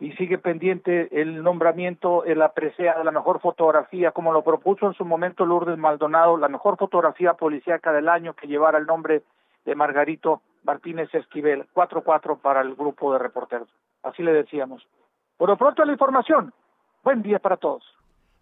y 0.00 0.12
sigue 0.14 0.38
pendiente 0.38 1.08
el 1.20 1.44
nombramiento, 1.44 2.24
el 2.24 2.42
presea 2.54 2.98
de 2.98 3.04
la 3.04 3.12
mejor 3.12 3.40
fotografía, 3.40 4.10
como 4.10 4.32
lo 4.32 4.42
propuso 4.42 4.88
en 4.88 4.94
su 4.94 5.04
momento 5.04 5.46
Lourdes 5.46 5.78
Maldonado, 5.78 6.36
la 6.36 6.48
mejor 6.48 6.76
fotografía 6.76 7.34
policíaca 7.34 7.92
del 7.92 8.08
año 8.08 8.34
que 8.34 8.48
llevara 8.48 8.78
el 8.78 8.86
nombre 8.86 9.22
de 9.64 9.74
Margarito 9.74 10.42
Martínez 10.64 11.14
Esquivel, 11.14 11.66
4-4 11.74 12.38
para 12.40 12.60
el 12.62 12.74
grupo 12.74 13.12
de 13.12 13.18
reporteros. 13.18 13.68
Así 14.02 14.22
le 14.22 14.32
decíamos. 14.32 14.86
Por 15.36 15.48
lo 15.48 15.56
pronto 15.56 15.84
la 15.84 15.92
información. 15.92 16.52
Buen 17.02 17.22
día 17.22 17.38
para 17.38 17.56
todos. 17.56 17.84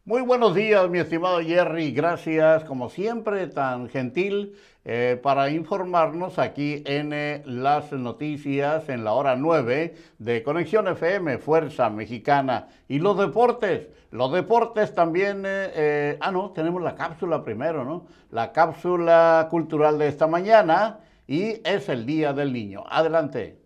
Muy 0.05 0.21
buenos 0.23 0.57
días, 0.57 0.91
mi 0.91 0.99
estimado 0.99 1.41
Jerry. 1.41 1.93
Gracias, 1.93 2.65
como 2.65 2.89
siempre, 2.89 3.47
tan 3.47 3.89
gentil 3.89 4.57
eh, 4.85 5.17
para 5.23 5.49
informarnos 5.51 6.41
aquí 6.41 6.83
en 6.87 7.13
eh, 7.13 7.43
las 7.47 7.93
noticias 7.93 8.89
en 8.89 9.05
la 9.05 9.13
hora 9.13 9.37
9 9.37 9.95
de 10.19 10.43
Conexión 10.43 10.89
FM, 10.89 11.39
Fuerza 11.39 11.89
Mexicana. 11.89 12.67
Y 12.89 12.99
los 12.99 13.17
deportes, 13.17 13.91
los 14.11 14.33
deportes 14.33 14.93
también, 14.93 15.45
eh, 15.47 16.19
ah, 16.21 16.33
no, 16.33 16.51
tenemos 16.51 16.83
la 16.83 16.97
cápsula 16.97 17.45
primero, 17.45 17.85
¿no? 17.85 18.07
La 18.33 18.51
cápsula 18.51 19.47
cultural 19.51 19.99
de 19.99 20.09
esta 20.09 20.27
mañana 20.27 20.99
y 21.33 21.63
es 21.65 21.89
el 21.89 22.05
Día 22.05 22.35
del 22.35 22.53
Niño. 22.53 22.85
Adelante. 22.87 23.57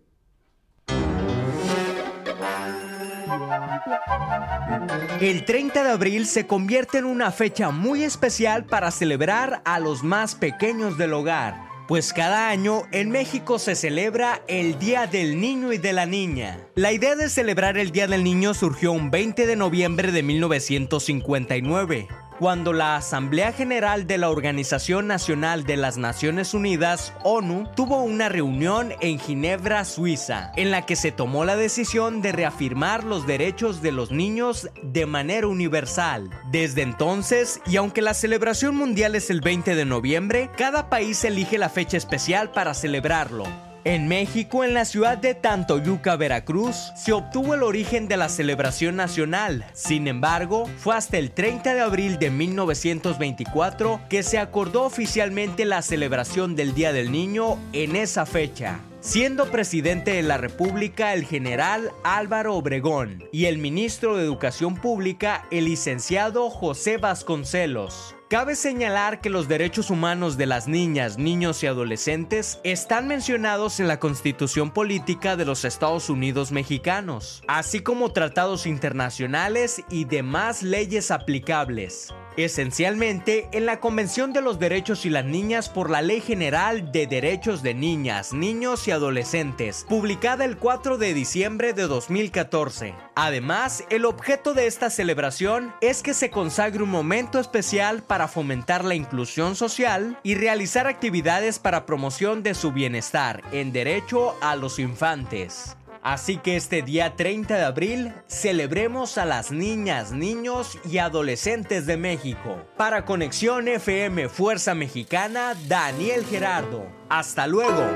El 5.20 5.44
30 5.44 5.82
de 5.82 5.90
abril 5.90 6.26
se 6.26 6.46
convierte 6.46 6.98
en 6.98 7.06
una 7.06 7.32
fecha 7.32 7.70
muy 7.70 8.04
especial 8.04 8.66
para 8.66 8.92
celebrar 8.92 9.62
a 9.64 9.80
los 9.80 10.04
más 10.04 10.36
pequeños 10.36 10.96
del 10.96 11.12
hogar, 11.12 11.56
pues 11.88 12.12
cada 12.12 12.50
año 12.50 12.82
en 12.92 13.10
México 13.10 13.58
se 13.58 13.74
celebra 13.74 14.42
el 14.46 14.78
Día 14.78 15.08
del 15.08 15.40
Niño 15.40 15.72
y 15.72 15.78
de 15.78 15.92
la 15.92 16.06
Niña. 16.06 16.60
La 16.76 16.92
idea 16.92 17.16
de 17.16 17.28
celebrar 17.28 17.78
el 17.78 17.90
Día 17.90 18.06
del 18.06 18.22
Niño 18.22 18.54
surgió 18.54 18.92
un 18.92 19.10
20 19.10 19.44
de 19.44 19.56
noviembre 19.56 20.12
de 20.12 20.22
1959 20.22 22.06
cuando 22.38 22.72
la 22.72 22.96
Asamblea 22.96 23.52
General 23.52 24.06
de 24.06 24.18
la 24.18 24.30
Organización 24.30 25.06
Nacional 25.06 25.64
de 25.64 25.76
las 25.76 25.98
Naciones 25.98 26.54
Unidas, 26.54 27.12
ONU, 27.24 27.68
tuvo 27.74 28.02
una 28.02 28.28
reunión 28.28 28.92
en 29.00 29.18
Ginebra, 29.18 29.84
Suiza, 29.84 30.52
en 30.56 30.70
la 30.70 30.86
que 30.86 30.96
se 30.96 31.12
tomó 31.12 31.44
la 31.44 31.56
decisión 31.56 32.22
de 32.22 32.32
reafirmar 32.32 33.04
los 33.04 33.26
derechos 33.26 33.82
de 33.82 33.92
los 33.92 34.10
niños 34.10 34.68
de 34.82 35.06
manera 35.06 35.46
universal. 35.46 36.30
Desde 36.50 36.82
entonces, 36.82 37.60
y 37.66 37.76
aunque 37.76 38.02
la 38.02 38.14
celebración 38.14 38.76
mundial 38.76 39.14
es 39.14 39.30
el 39.30 39.40
20 39.40 39.74
de 39.74 39.84
noviembre, 39.84 40.50
cada 40.56 40.88
país 40.90 41.24
elige 41.24 41.58
la 41.58 41.68
fecha 41.68 41.96
especial 41.96 42.50
para 42.50 42.74
celebrarlo. 42.74 43.65
En 43.86 44.08
México, 44.08 44.64
en 44.64 44.74
la 44.74 44.84
ciudad 44.84 45.16
de 45.16 45.36
Tantoyuca, 45.36 46.16
Veracruz, 46.16 46.90
se 46.96 47.12
obtuvo 47.12 47.54
el 47.54 47.62
origen 47.62 48.08
de 48.08 48.16
la 48.16 48.28
celebración 48.28 48.96
nacional. 48.96 49.64
Sin 49.74 50.08
embargo, 50.08 50.68
fue 50.78 50.96
hasta 50.96 51.18
el 51.18 51.30
30 51.30 51.72
de 51.72 51.80
abril 51.82 52.18
de 52.18 52.30
1924 52.30 54.00
que 54.08 54.24
se 54.24 54.38
acordó 54.38 54.82
oficialmente 54.82 55.64
la 55.64 55.82
celebración 55.82 56.56
del 56.56 56.74
Día 56.74 56.92
del 56.92 57.12
Niño 57.12 57.60
en 57.72 57.94
esa 57.94 58.26
fecha 58.26 58.80
siendo 59.00 59.52
presidente 59.52 60.14
de 60.14 60.22
la 60.22 60.36
República 60.36 61.14
el 61.14 61.24
general 61.24 61.92
Álvaro 62.02 62.56
Obregón 62.56 63.22
y 63.30 63.44
el 63.44 63.58
ministro 63.58 64.16
de 64.16 64.24
Educación 64.24 64.74
Pública 64.74 65.46
el 65.52 65.66
licenciado 65.66 66.50
José 66.50 66.96
Vasconcelos. 66.96 68.15
Cabe 68.28 68.56
señalar 68.56 69.20
que 69.20 69.30
los 69.30 69.46
derechos 69.46 69.88
humanos 69.88 70.36
de 70.36 70.46
las 70.46 70.66
niñas, 70.66 71.16
niños 71.16 71.62
y 71.62 71.68
adolescentes 71.68 72.58
están 72.64 73.06
mencionados 73.06 73.78
en 73.78 73.86
la 73.86 74.00
Constitución 74.00 74.72
Política 74.72 75.36
de 75.36 75.44
los 75.44 75.64
Estados 75.64 76.10
Unidos 76.10 76.50
Mexicanos, 76.50 77.44
así 77.46 77.84
como 77.84 78.10
tratados 78.10 78.66
internacionales 78.66 79.80
y 79.90 80.06
demás 80.06 80.64
leyes 80.64 81.12
aplicables. 81.12 82.12
Esencialmente, 82.36 83.48
en 83.52 83.64
la 83.64 83.80
Convención 83.80 84.34
de 84.34 84.42
los 84.42 84.58
Derechos 84.58 85.06
y 85.06 85.08
las 85.08 85.24
Niñas 85.24 85.70
por 85.70 85.88
la 85.88 86.02
Ley 86.02 86.20
General 86.20 86.92
de 86.92 87.06
Derechos 87.06 87.62
de 87.62 87.72
Niñas, 87.72 88.34
Niños 88.34 88.86
y 88.88 88.90
Adolescentes, 88.90 89.86
publicada 89.88 90.44
el 90.44 90.58
4 90.58 90.98
de 90.98 91.14
diciembre 91.14 91.72
de 91.72 91.84
2014. 91.84 92.94
Además, 93.14 93.84
el 93.88 94.04
objeto 94.04 94.52
de 94.52 94.66
esta 94.66 94.90
celebración 94.90 95.72
es 95.80 96.02
que 96.02 96.12
se 96.12 96.28
consagre 96.28 96.82
un 96.82 96.90
momento 96.90 97.38
especial 97.38 98.02
para 98.02 98.15
para 98.16 98.28
fomentar 98.28 98.82
la 98.82 98.94
inclusión 98.94 99.56
social 99.56 100.18
y 100.22 100.36
realizar 100.36 100.86
actividades 100.86 101.58
para 101.58 101.84
promoción 101.84 102.42
de 102.42 102.54
su 102.54 102.72
bienestar 102.72 103.42
en 103.52 103.72
derecho 103.72 104.34
a 104.40 104.56
los 104.56 104.78
infantes. 104.78 105.76
Así 106.02 106.38
que 106.38 106.56
este 106.56 106.80
día 106.80 107.14
30 107.14 107.58
de 107.58 107.64
abril 107.64 108.14
celebremos 108.26 109.18
a 109.18 109.26
las 109.26 109.50
niñas, 109.50 110.12
niños 110.12 110.78
y 110.90 110.96
adolescentes 110.96 111.84
de 111.84 111.98
México. 111.98 112.56
Para 112.78 113.04
Conexión 113.04 113.68
FM 113.68 114.30
Fuerza 114.30 114.74
Mexicana, 114.74 115.54
Daniel 115.68 116.24
Gerardo. 116.24 116.86
Hasta 117.10 117.46
luego. 117.46 117.86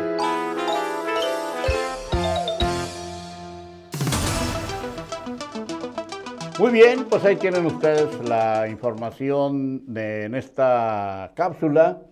Muy 6.61 6.73
bien, 6.73 7.07
pues 7.09 7.25
ahí 7.25 7.37
tienen 7.37 7.65
ustedes 7.65 8.21
la 8.29 8.69
información 8.69 9.83
de, 9.95 10.25
en 10.25 10.35
esta 10.35 11.33
cápsula 11.35 12.03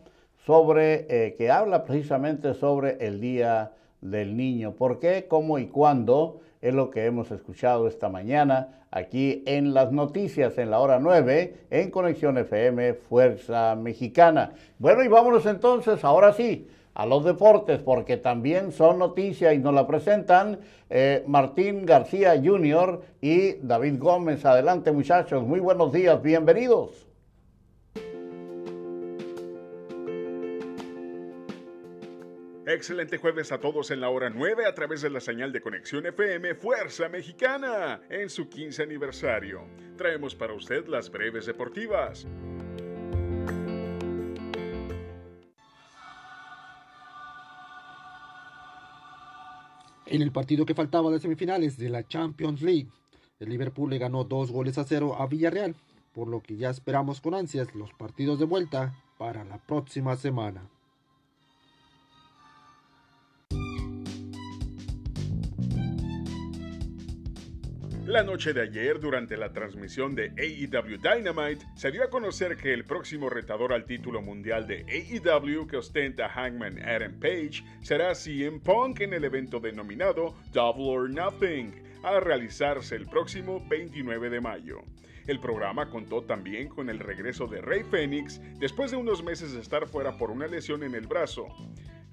sobre 0.46 1.04
eh, 1.10 1.34
que 1.36 1.50
habla 1.50 1.84
precisamente 1.84 2.54
sobre 2.54 2.96
el 3.06 3.20
Día 3.20 3.72
del 4.00 4.38
Niño. 4.38 4.72
¿Por 4.72 5.00
qué, 5.00 5.26
cómo 5.28 5.58
y 5.58 5.66
cuándo? 5.66 6.40
Es 6.62 6.72
lo 6.72 6.90
que 6.90 7.04
hemos 7.04 7.30
escuchado 7.30 7.86
esta 7.86 8.08
mañana 8.08 8.86
aquí 8.90 9.42
en 9.44 9.74
las 9.74 9.92
noticias 9.92 10.56
en 10.56 10.70
la 10.70 10.78
hora 10.78 10.98
9 10.98 11.66
en 11.68 11.90
Conexión 11.90 12.38
FM 12.38 12.94
Fuerza 12.94 13.76
Mexicana. 13.76 14.52
Bueno, 14.78 15.04
y 15.04 15.08
vámonos 15.08 15.44
entonces, 15.44 16.02
ahora 16.04 16.32
sí, 16.32 16.66
a 16.98 17.06
los 17.06 17.24
deportes, 17.24 17.78
porque 17.78 18.16
también 18.16 18.72
son 18.72 18.98
noticia 18.98 19.54
y 19.54 19.58
nos 19.58 19.72
la 19.72 19.86
presentan 19.86 20.58
eh, 20.90 21.22
Martín 21.28 21.86
García 21.86 22.34
Jr. 22.42 23.00
y 23.20 23.52
David 23.62 24.00
Gómez. 24.00 24.44
Adelante 24.44 24.90
muchachos, 24.90 25.44
muy 25.44 25.60
buenos 25.60 25.92
días, 25.92 26.20
bienvenidos. 26.20 27.06
Excelente 32.66 33.16
jueves 33.16 33.52
a 33.52 33.60
todos 33.60 33.92
en 33.92 34.00
la 34.00 34.10
hora 34.10 34.28
9 34.28 34.66
a 34.66 34.74
través 34.74 35.00
de 35.00 35.08
la 35.08 35.20
señal 35.20 35.52
de 35.52 35.60
conexión 35.60 36.04
FM 36.04 36.56
Fuerza 36.56 37.08
Mexicana 37.08 38.02
en 38.10 38.28
su 38.28 38.48
15 38.48 38.82
aniversario. 38.82 39.62
Traemos 39.96 40.34
para 40.34 40.52
usted 40.52 40.86
las 40.88 41.10
breves 41.10 41.46
deportivas. 41.46 42.26
En 50.18 50.22
el 50.22 50.32
partido 50.32 50.66
que 50.66 50.74
faltaba 50.74 51.12
de 51.12 51.20
semifinales 51.20 51.78
de 51.78 51.90
la 51.90 52.02
Champions 52.02 52.60
League, 52.60 52.88
el 53.38 53.50
Liverpool 53.50 53.88
le 53.88 53.98
ganó 53.98 54.24
dos 54.24 54.50
goles 54.50 54.76
a 54.76 54.82
cero 54.82 55.14
a 55.16 55.28
Villarreal, 55.28 55.76
por 56.12 56.26
lo 56.26 56.42
que 56.42 56.56
ya 56.56 56.70
esperamos 56.70 57.20
con 57.20 57.34
ansias 57.34 57.72
los 57.76 57.92
partidos 57.92 58.40
de 58.40 58.44
vuelta 58.44 58.96
para 59.16 59.44
la 59.44 59.58
próxima 59.58 60.16
semana. 60.16 60.68
La 68.08 68.22
noche 68.22 68.54
de 68.54 68.62
ayer, 68.62 69.00
durante 69.00 69.36
la 69.36 69.52
transmisión 69.52 70.14
de 70.14 70.32
AEW 70.38 70.96
Dynamite, 70.96 71.66
se 71.74 71.90
dio 71.90 72.02
a 72.02 72.08
conocer 72.08 72.56
que 72.56 72.72
el 72.72 72.86
próximo 72.86 73.28
retador 73.28 73.74
al 73.74 73.84
título 73.84 74.22
mundial 74.22 74.66
de 74.66 74.86
AEW 74.88 75.66
que 75.66 75.76
ostenta 75.76 76.26
Hangman 76.30 76.78
Adam 76.78 77.20
Page 77.20 77.62
será 77.82 78.14
CM 78.14 78.60
Punk 78.60 79.00
en 79.00 79.12
el 79.12 79.24
evento 79.24 79.60
denominado 79.60 80.34
Double 80.54 80.86
or 80.86 81.10
Nothing, 81.10 81.74
a 82.02 82.18
realizarse 82.18 82.96
el 82.96 83.06
próximo 83.08 83.62
29 83.68 84.30
de 84.30 84.40
mayo. 84.40 84.78
El 85.26 85.38
programa 85.38 85.90
contó 85.90 86.22
también 86.22 86.68
con 86.68 86.88
el 86.88 87.00
regreso 87.00 87.46
de 87.46 87.60
Rey 87.60 87.82
Fénix 87.82 88.40
después 88.58 88.90
de 88.90 88.96
unos 88.96 89.22
meses 89.22 89.52
de 89.52 89.60
estar 89.60 89.86
fuera 89.86 90.16
por 90.16 90.30
una 90.30 90.46
lesión 90.46 90.82
en 90.82 90.94
el 90.94 91.06
brazo. 91.06 91.48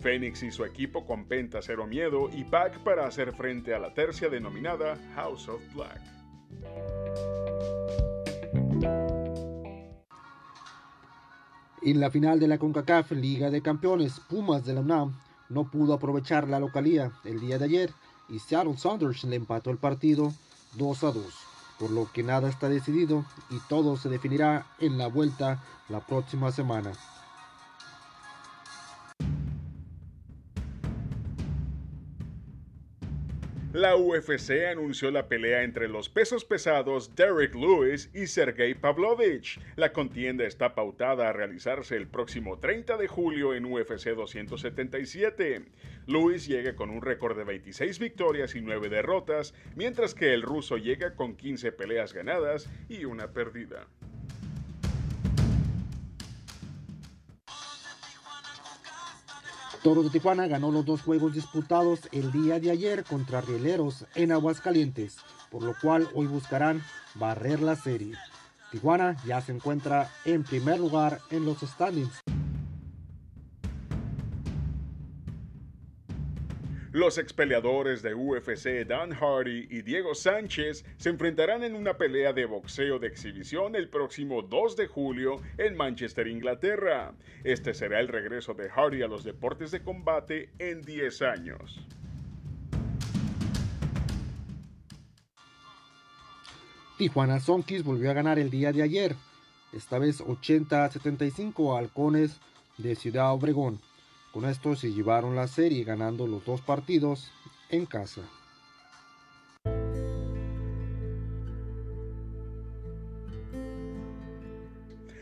Phoenix 0.06 0.44
y 0.44 0.52
su 0.52 0.64
equipo 0.64 1.04
con 1.04 1.26
Penta 1.26 1.62
Cero 1.64 1.88
Miedo 1.88 2.30
y 2.32 2.44
Pac 2.44 2.78
para 2.84 3.08
hacer 3.08 3.34
frente 3.34 3.74
a 3.74 3.80
la 3.80 3.92
tercia 3.92 4.30
denominada 4.30 5.00
House 5.16 5.50
of 5.50 5.60
Black. 5.74 6.00
En 11.82 12.00
la 12.00 12.12
final 12.12 12.40
de 12.40 12.48
la 12.48 12.60
CONCACAF 12.60 13.14
Liga 13.14 13.50
de 13.50 13.64
Campeones, 13.64 14.20
Pumas 14.20 14.64
de 14.64 14.76
la 14.76 14.82
UNAM 14.82 15.18
no 15.50 15.72
pudo 15.72 15.96
aprovechar 15.96 16.48
la 16.48 16.60
localía 16.60 17.12
el 17.24 17.40
día 17.40 17.58
de 17.58 17.66
ayer 17.66 17.92
y 18.30 18.38
Seattle 18.38 18.78
Saunders 18.78 19.24
le 19.24 19.38
empató 19.38 19.72
el 19.72 19.80
partido 19.80 20.32
2 20.74 21.04
a 21.04 21.12
2, 21.14 21.26
por 21.80 21.90
lo 21.90 22.12
que 22.12 22.22
nada 22.22 22.48
está 22.48 22.70
decidido 22.70 23.26
y 23.50 23.58
todo 23.70 23.98
se 23.98 24.10
definirá 24.10 24.68
en 24.78 25.00
la 25.00 25.08
vuelta 25.08 25.64
la 25.90 26.02
próxima 26.02 26.52
semana. 26.52 26.92
La 33.76 33.98
UFC 33.98 34.68
anunció 34.72 35.12
la 35.12 35.28
pelea 35.28 35.64
entre 35.64 35.90
los 35.90 36.08
pesos 36.08 36.46
pesados 36.46 37.14
Derek 37.14 37.54
Lewis 37.56 38.10
y 38.14 38.28
Sergey 38.28 38.74
Pavlovich. 38.74 39.60
La 39.76 39.92
contienda 39.92 40.46
está 40.46 40.74
pautada 40.76 41.28
a 41.28 41.34
realizarse 41.34 41.98
el 41.98 42.08
próximo 42.08 42.58
30 42.58 42.96
de 42.96 43.10
julio 43.10 43.54
en 43.54 43.66
UFC 43.66 44.12
277. 44.16 45.66
Lewis 46.08 46.48
llega 46.48 46.78
con 46.78 46.90
un 46.90 47.02
récord 47.02 47.38
de 47.38 47.44
26 47.44 48.00
victorias 48.00 48.56
y 48.56 48.62
9 48.62 48.88
derrotas, 48.88 49.54
mientras 49.76 50.16
que 50.16 50.34
el 50.34 50.42
ruso 50.42 50.78
llega 50.78 51.16
con 51.16 51.36
15 51.36 51.74
peleas 51.74 52.14
ganadas 52.14 52.70
y 52.88 53.04
una 53.04 53.34
perdida. 53.34 53.88
Toros 59.86 60.06
de 60.06 60.10
Tijuana 60.10 60.48
ganó 60.48 60.72
los 60.72 60.84
dos 60.84 61.04
juegos 61.04 61.36
disputados 61.36 62.00
el 62.12 62.32
día 62.32 62.60
de 62.60 62.72
ayer 62.72 63.04
contra 63.04 63.40
Rieleros 63.42 64.08
en 64.16 64.32
Aguascalientes, 64.32 65.18
por 65.52 65.62
lo 65.62 65.76
cual 65.80 66.10
hoy 66.16 66.26
buscarán 66.26 66.82
barrer 67.14 67.62
la 67.62 67.76
serie. 67.76 68.16
Tijuana 68.72 69.16
ya 69.28 69.42
se 69.42 69.52
encuentra 69.52 70.10
en 70.26 70.44
primer 70.44 70.80
lugar 70.80 71.20
en 71.30 71.46
los 71.46 71.60
standings. 71.60 72.20
Los 76.96 77.18
expeleadores 77.18 78.02
de 78.04 78.16
UFC 78.16 78.88
Dan 78.88 79.12
Hardy 79.12 79.68
y 79.70 79.82
Diego 79.82 80.16
Sánchez 80.16 80.86
se 80.96 81.10
enfrentarán 81.10 81.62
en 81.66 81.76
una 81.76 81.98
pelea 81.98 82.32
de 82.32 82.46
boxeo 82.46 83.00
de 83.00 83.08
exhibición 83.08 83.76
el 83.76 83.90
próximo 83.90 84.42
2 84.42 84.78
de 84.78 84.88
julio 84.88 85.42
en 85.58 85.76
Manchester, 85.76 86.26
Inglaterra. 86.26 87.14
Este 87.44 87.74
será 87.74 88.00
el 88.00 88.08
regreso 88.08 88.54
de 88.54 88.70
Hardy 88.70 89.02
a 89.02 89.10
los 89.10 89.26
deportes 89.26 89.72
de 89.72 89.84
combate 89.84 90.52
en 90.58 90.84
10 90.84 91.22
años. 91.24 91.86
Tijuana 96.98 97.42
Sonkis 97.42 97.84
volvió 97.84 98.10
a 98.10 98.14
ganar 98.14 98.40
el 98.40 98.50
día 98.50 98.72
de 98.72 98.84
ayer, 98.84 99.18
esta 99.74 100.00
vez 100.00 100.22
80 100.22 100.92
75 100.92 101.76
a 101.76 101.80
Halcones 101.80 102.40
de 102.78 102.96
Ciudad 102.96 103.34
Obregón. 103.34 103.82
Con 104.36 104.44
esto 104.44 104.76
se 104.76 104.92
llevaron 104.92 105.38
la 105.38 105.48
serie 105.48 105.86
ganando 105.86 106.28
los 106.28 106.44
dos 106.44 106.60
partidos 106.60 107.32
en 107.70 107.86
casa. 107.86 108.20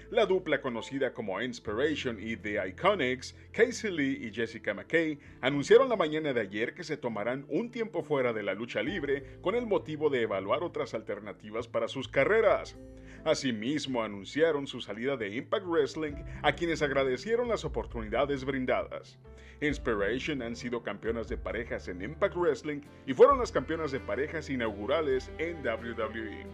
La 0.10 0.26
dupla 0.26 0.62
conocida 0.62 1.14
como 1.14 1.40
Inspiration 1.40 2.18
y 2.20 2.38
The 2.38 2.68
Iconics, 2.70 3.36
Casey 3.52 3.92
Lee 3.92 4.18
y 4.20 4.34
Jessica 4.34 4.74
McKay, 4.74 5.20
anunciaron 5.42 5.90
la 5.90 5.96
mañana 5.96 6.34
de 6.34 6.42
ayer 6.42 6.74
que 6.74 6.84
se 6.84 6.98
tomarán 6.98 7.46
un 7.50 7.70
tiempo 7.70 8.02
fuera 8.02 8.34
de 8.34 8.42
la 8.42 8.56
lucha 8.56 8.82
libre 8.82 9.38
con 9.42 9.54
el 9.54 9.68
motivo 9.68 10.10
de 10.10 10.24
evaluar 10.24 10.64
otras 10.64 10.96
alternativas 10.96 11.68
para 11.68 11.88
sus 11.88 12.08
carreras. 12.08 12.76
Asimismo, 13.26 14.04
anunciaron 14.04 14.68
su 14.68 14.82
salida 14.82 15.16
de 15.16 15.30
Impact 15.36 15.66
Wrestling, 15.66 16.16
a 16.42 16.52
quienes 16.52 16.82
agradecieron 16.82 17.48
las 17.48 17.64
oportunidades 17.64 18.44
brindadas. 18.44 19.18
Inspiration 19.62 20.42
han 20.42 20.58
sido 20.58 20.84
campeonas 20.84 21.30
de 21.30 21.38
parejas 21.38 21.88
en 21.88 22.02
Impact 22.02 22.36
Wrestling 22.36 22.82
y 23.06 23.14
fueron 23.14 23.40
las 23.40 23.52
campeonas 23.52 23.92
de 23.92 24.02
parejas 24.02 24.50
inaugurales 24.50 25.32
en 25.38 25.58
WWE. 25.66 26.46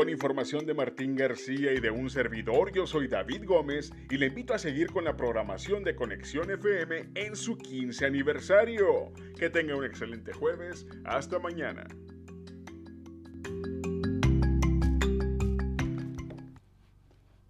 Con 0.00 0.08
información 0.08 0.64
de 0.64 0.72
Martín 0.72 1.14
García 1.14 1.74
y 1.74 1.78
de 1.78 1.90
un 1.90 2.08
servidor, 2.08 2.72
yo 2.72 2.86
soy 2.86 3.06
David 3.06 3.44
Gómez 3.44 3.92
y 4.08 4.16
le 4.16 4.28
invito 4.28 4.54
a 4.54 4.58
seguir 4.58 4.90
con 4.90 5.04
la 5.04 5.14
programación 5.14 5.84
de 5.84 5.94
Conexión 5.94 6.50
FM 6.50 7.10
en 7.16 7.36
su 7.36 7.58
15 7.58 8.06
aniversario. 8.06 9.12
Que 9.38 9.50
tenga 9.50 9.76
un 9.76 9.84
excelente 9.84 10.32
jueves. 10.32 10.86
Hasta 11.04 11.38
mañana. 11.38 11.84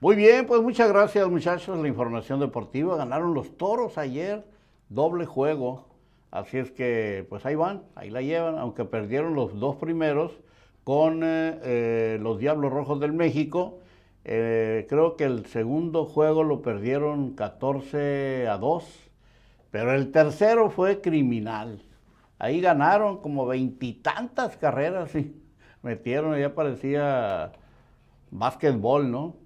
Muy 0.00 0.16
bien, 0.16 0.44
pues 0.44 0.60
muchas 0.60 0.88
gracias 0.88 1.28
muchachos. 1.28 1.78
La 1.78 1.86
información 1.86 2.40
deportiva. 2.40 2.96
Ganaron 2.96 3.32
los 3.32 3.56
toros 3.56 3.96
ayer. 3.96 4.44
Doble 4.88 5.24
juego. 5.24 5.88
Así 6.32 6.58
es 6.58 6.72
que, 6.72 7.24
pues 7.28 7.46
ahí 7.46 7.54
van, 7.54 7.84
ahí 7.94 8.10
la 8.10 8.22
llevan, 8.22 8.58
aunque 8.58 8.84
perdieron 8.84 9.34
los 9.34 9.60
dos 9.60 9.76
primeros 9.76 10.40
con 10.84 11.22
eh, 11.22 11.58
eh, 11.62 12.18
los 12.20 12.38
Diablos 12.38 12.72
Rojos 12.72 13.00
del 13.00 13.12
México. 13.12 13.78
Eh, 14.24 14.86
creo 14.88 15.16
que 15.16 15.24
el 15.24 15.46
segundo 15.46 16.04
juego 16.04 16.42
lo 16.44 16.62
perdieron 16.62 17.34
14 17.34 18.48
a 18.48 18.58
2, 18.58 18.84
pero 19.70 19.94
el 19.94 20.10
tercero 20.12 20.70
fue 20.70 21.00
criminal. 21.00 21.82
Ahí 22.38 22.60
ganaron 22.60 23.18
como 23.18 23.46
veintitantas 23.46 24.56
carreras 24.56 25.14
y 25.14 25.34
metieron, 25.82 26.38
ya 26.38 26.54
parecía 26.54 27.52
básquetbol, 28.30 29.10
¿no? 29.10 29.36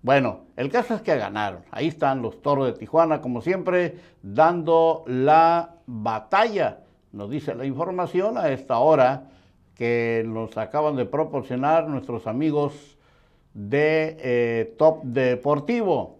Bueno, 0.00 0.42
el 0.56 0.70
caso 0.70 0.94
es 0.94 1.02
que 1.02 1.16
ganaron. 1.16 1.62
Ahí 1.70 1.88
están 1.88 2.22
los 2.22 2.40
toros 2.40 2.66
de 2.66 2.72
Tijuana, 2.72 3.20
como 3.20 3.40
siempre, 3.40 3.98
dando 4.22 5.04
la 5.06 5.74
batalla. 5.86 6.80
Nos 7.12 7.30
dice 7.30 7.54
la 7.54 7.64
información 7.64 8.38
a 8.38 8.50
esta 8.50 8.78
hora 8.78 9.28
que 9.78 10.24
nos 10.26 10.58
acaban 10.58 10.96
de 10.96 11.06
proporcionar 11.06 11.88
nuestros 11.88 12.26
amigos 12.26 12.98
de 13.54 14.16
eh, 14.20 14.74
Top 14.76 15.04
Deportivo. 15.04 16.18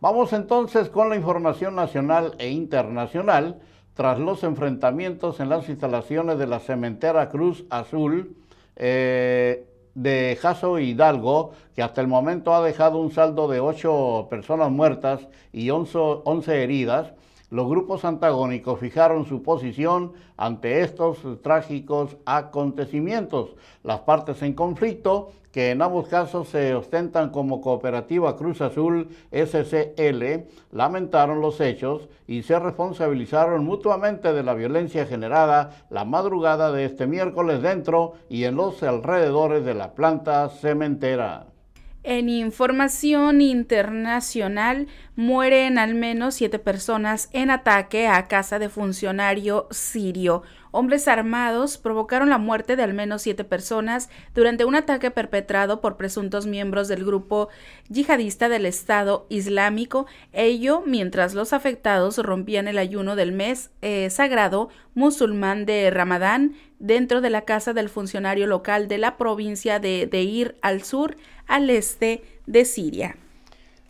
Vamos 0.00 0.32
entonces 0.32 0.88
con 0.88 1.10
la 1.10 1.16
información 1.16 1.74
nacional 1.74 2.34
e 2.38 2.48
internacional 2.48 3.60
tras 3.92 4.18
los 4.18 4.44
enfrentamientos 4.44 5.40
en 5.40 5.50
las 5.50 5.68
instalaciones 5.68 6.38
de 6.38 6.46
la 6.46 6.60
cementera 6.60 7.28
Cruz 7.28 7.66
Azul. 7.68 8.36
Eh, 8.76 9.66
de 9.94 10.38
Jaso 10.40 10.78
Hidalgo, 10.78 11.52
que 11.74 11.82
hasta 11.82 12.00
el 12.00 12.06
momento 12.06 12.54
ha 12.54 12.62
dejado 12.62 12.98
un 12.98 13.10
saldo 13.10 13.48
de 13.48 13.60
ocho 13.60 14.28
personas 14.30 14.70
muertas 14.70 15.28
y 15.52 15.70
11, 15.70 16.62
heridas, 16.62 17.12
los 17.50 17.68
grupos 17.68 18.04
antagónicos 18.04 18.78
fijaron 18.78 19.26
su 19.26 19.42
posición 19.42 20.12
ante 20.36 20.82
estos 20.82 21.18
trágicos 21.42 22.16
acontecimientos. 22.24 23.50
Las 23.82 24.00
partes 24.00 24.40
en 24.42 24.54
conflicto 24.54 25.32
que 25.52 25.72
en 25.72 25.82
ambos 25.82 26.06
casos 26.06 26.48
se 26.48 26.74
ostentan 26.74 27.30
como 27.30 27.60
Cooperativa 27.60 28.36
Cruz 28.36 28.60
Azul 28.60 29.08
SCL, 29.32 30.46
lamentaron 30.70 31.40
los 31.40 31.60
hechos 31.60 32.08
y 32.28 32.44
se 32.44 32.58
responsabilizaron 32.58 33.64
mutuamente 33.64 34.32
de 34.32 34.44
la 34.44 34.54
violencia 34.54 35.06
generada 35.06 35.84
la 35.90 36.04
madrugada 36.04 36.70
de 36.70 36.84
este 36.84 37.08
miércoles 37.08 37.62
dentro 37.62 38.14
y 38.28 38.44
en 38.44 38.54
los 38.54 38.82
alrededores 38.84 39.64
de 39.64 39.74
la 39.74 39.94
planta 39.94 40.48
cementera. 40.50 41.49
En 42.02 42.30
información 42.30 43.42
internacional, 43.42 44.86
mueren 45.16 45.76
al 45.76 45.94
menos 45.94 46.34
siete 46.34 46.58
personas 46.58 47.28
en 47.32 47.50
ataque 47.50 48.08
a 48.08 48.26
casa 48.26 48.58
de 48.58 48.70
funcionario 48.70 49.68
sirio. 49.70 50.42
Hombres 50.70 51.08
armados 51.08 51.76
provocaron 51.76 52.30
la 52.30 52.38
muerte 52.38 52.74
de 52.76 52.84
al 52.84 52.94
menos 52.94 53.20
siete 53.20 53.44
personas 53.44 54.08
durante 54.34 54.64
un 54.64 54.76
ataque 54.76 55.10
perpetrado 55.10 55.82
por 55.82 55.98
presuntos 55.98 56.46
miembros 56.46 56.88
del 56.88 57.04
grupo 57.04 57.48
yihadista 57.90 58.48
del 58.48 58.64
Estado 58.64 59.26
Islámico, 59.28 60.06
ello 60.32 60.82
mientras 60.86 61.34
los 61.34 61.52
afectados 61.52 62.16
rompían 62.16 62.66
el 62.66 62.78
ayuno 62.78 63.14
del 63.14 63.32
mes 63.32 63.72
eh, 63.82 64.08
sagrado 64.08 64.70
musulmán 64.94 65.66
de 65.66 65.90
Ramadán 65.90 66.54
dentro 66.78 67.20
de 67.20 67.30
la 67.30 67.42
casa 67.42 67.74
del 67.74 67.90
funcionario 67.90 68.46
local 68.46 68.88
de 68.88 68.98
la 68.98 69.18
provincia 69.18 69.80
de 69.80 70.06
Deir 70.10 70.56
al-Sur, 70.62 71.16
al 71.50 71.68
este 71.68 72.22
de 72.46 72.64
Siria. 72.64 73.16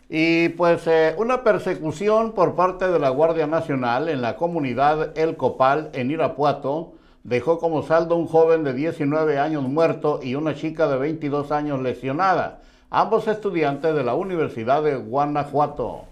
Y 0.09 0.49
pues 0.49 0.85
eh, 0.87 1.15
una 1.17 1.41
persecución 1.41 2.33
por 2.33 2.55
parte 2.55 2.89
de 2.89 2.99
la 2.99 3.09
Guardia 3.09 3.47
Nacional 3.47 4.09
en 4.09 4.21
la 4.21 4.35
comunidad 4.35 5.17
El 5.17 5.37
Copal, 5.37 5.89
en 5.93 6.11
Irapuato, 6.11 6.95
dejó 7.23 7.59
como 7.59 7.83
saldo 7.83 8.17
un 8.17 8.27
joven 8.27 8.65
de 8.65 8.73
19 8.73 9.39
años 9.39 9.63
muerto 9.63 10.19
y 10.21 10.35
una 10.35 10.53
chica 10.55 10.89
de 10.89 10.97
22 10.97 11.51
años 11.53 11.81
lesionada, 11.81 12.59
ambos 12.89 13.27
estudiantes 13.29 13.95
de 13.95 14.03
la 14.03 14.15
Universidad 14.15 14.83
de 14.83 14.97
Guanajuato. 14.97 16.10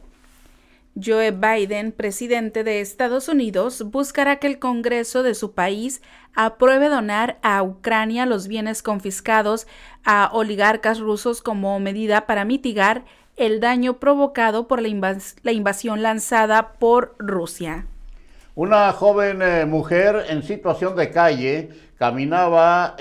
Joe 1.03 1.31
Biden, 1.31 1.91
presidente 1.91 2.63
de 2.63 2.81
Estados 2.81 3.27
Unidos, 3.27 3.83
buscará 3.91 4.37
que 4.37 4.47
el 4.47 4.59
Congreso 4.59 5.23
de 5.23 5.35
su 5.35 5.53
país 5.53 6.01
apruebe 6.35 6.89
donar 6.89 7.37
a 7.41 7.61
Ucrania 7.63 8.25
los 8.25 8.47
bienes 8.47 8.81
confiscados 8.81 9.67
a 10.03 10.29
oligarcas 10.33 10.99
rusos 10.99 11.41
como 11.41 11.79
medida 11.79 12.25
para 12.27 12.45
mitigar 12.45 13.03
el 13.37 13.59
daño 13.59 13.99
provocado 13.99 14.67
por 14.67 14.81
la, 14.81 14.89
invasión 15.51 16.01
lanzada 16.01 16.73
por 16.73 17.15
Rusia. 17.17 17.85
Una 18.55 18.91
joven 18.91 19.41
eh, 19.41 19.65
mujer 19.65 20.25
en 20.29 20.43
situación 20.43 20.95
de 20.95 21.09
calle 21.11 21.69
caminaba 21.97 22.95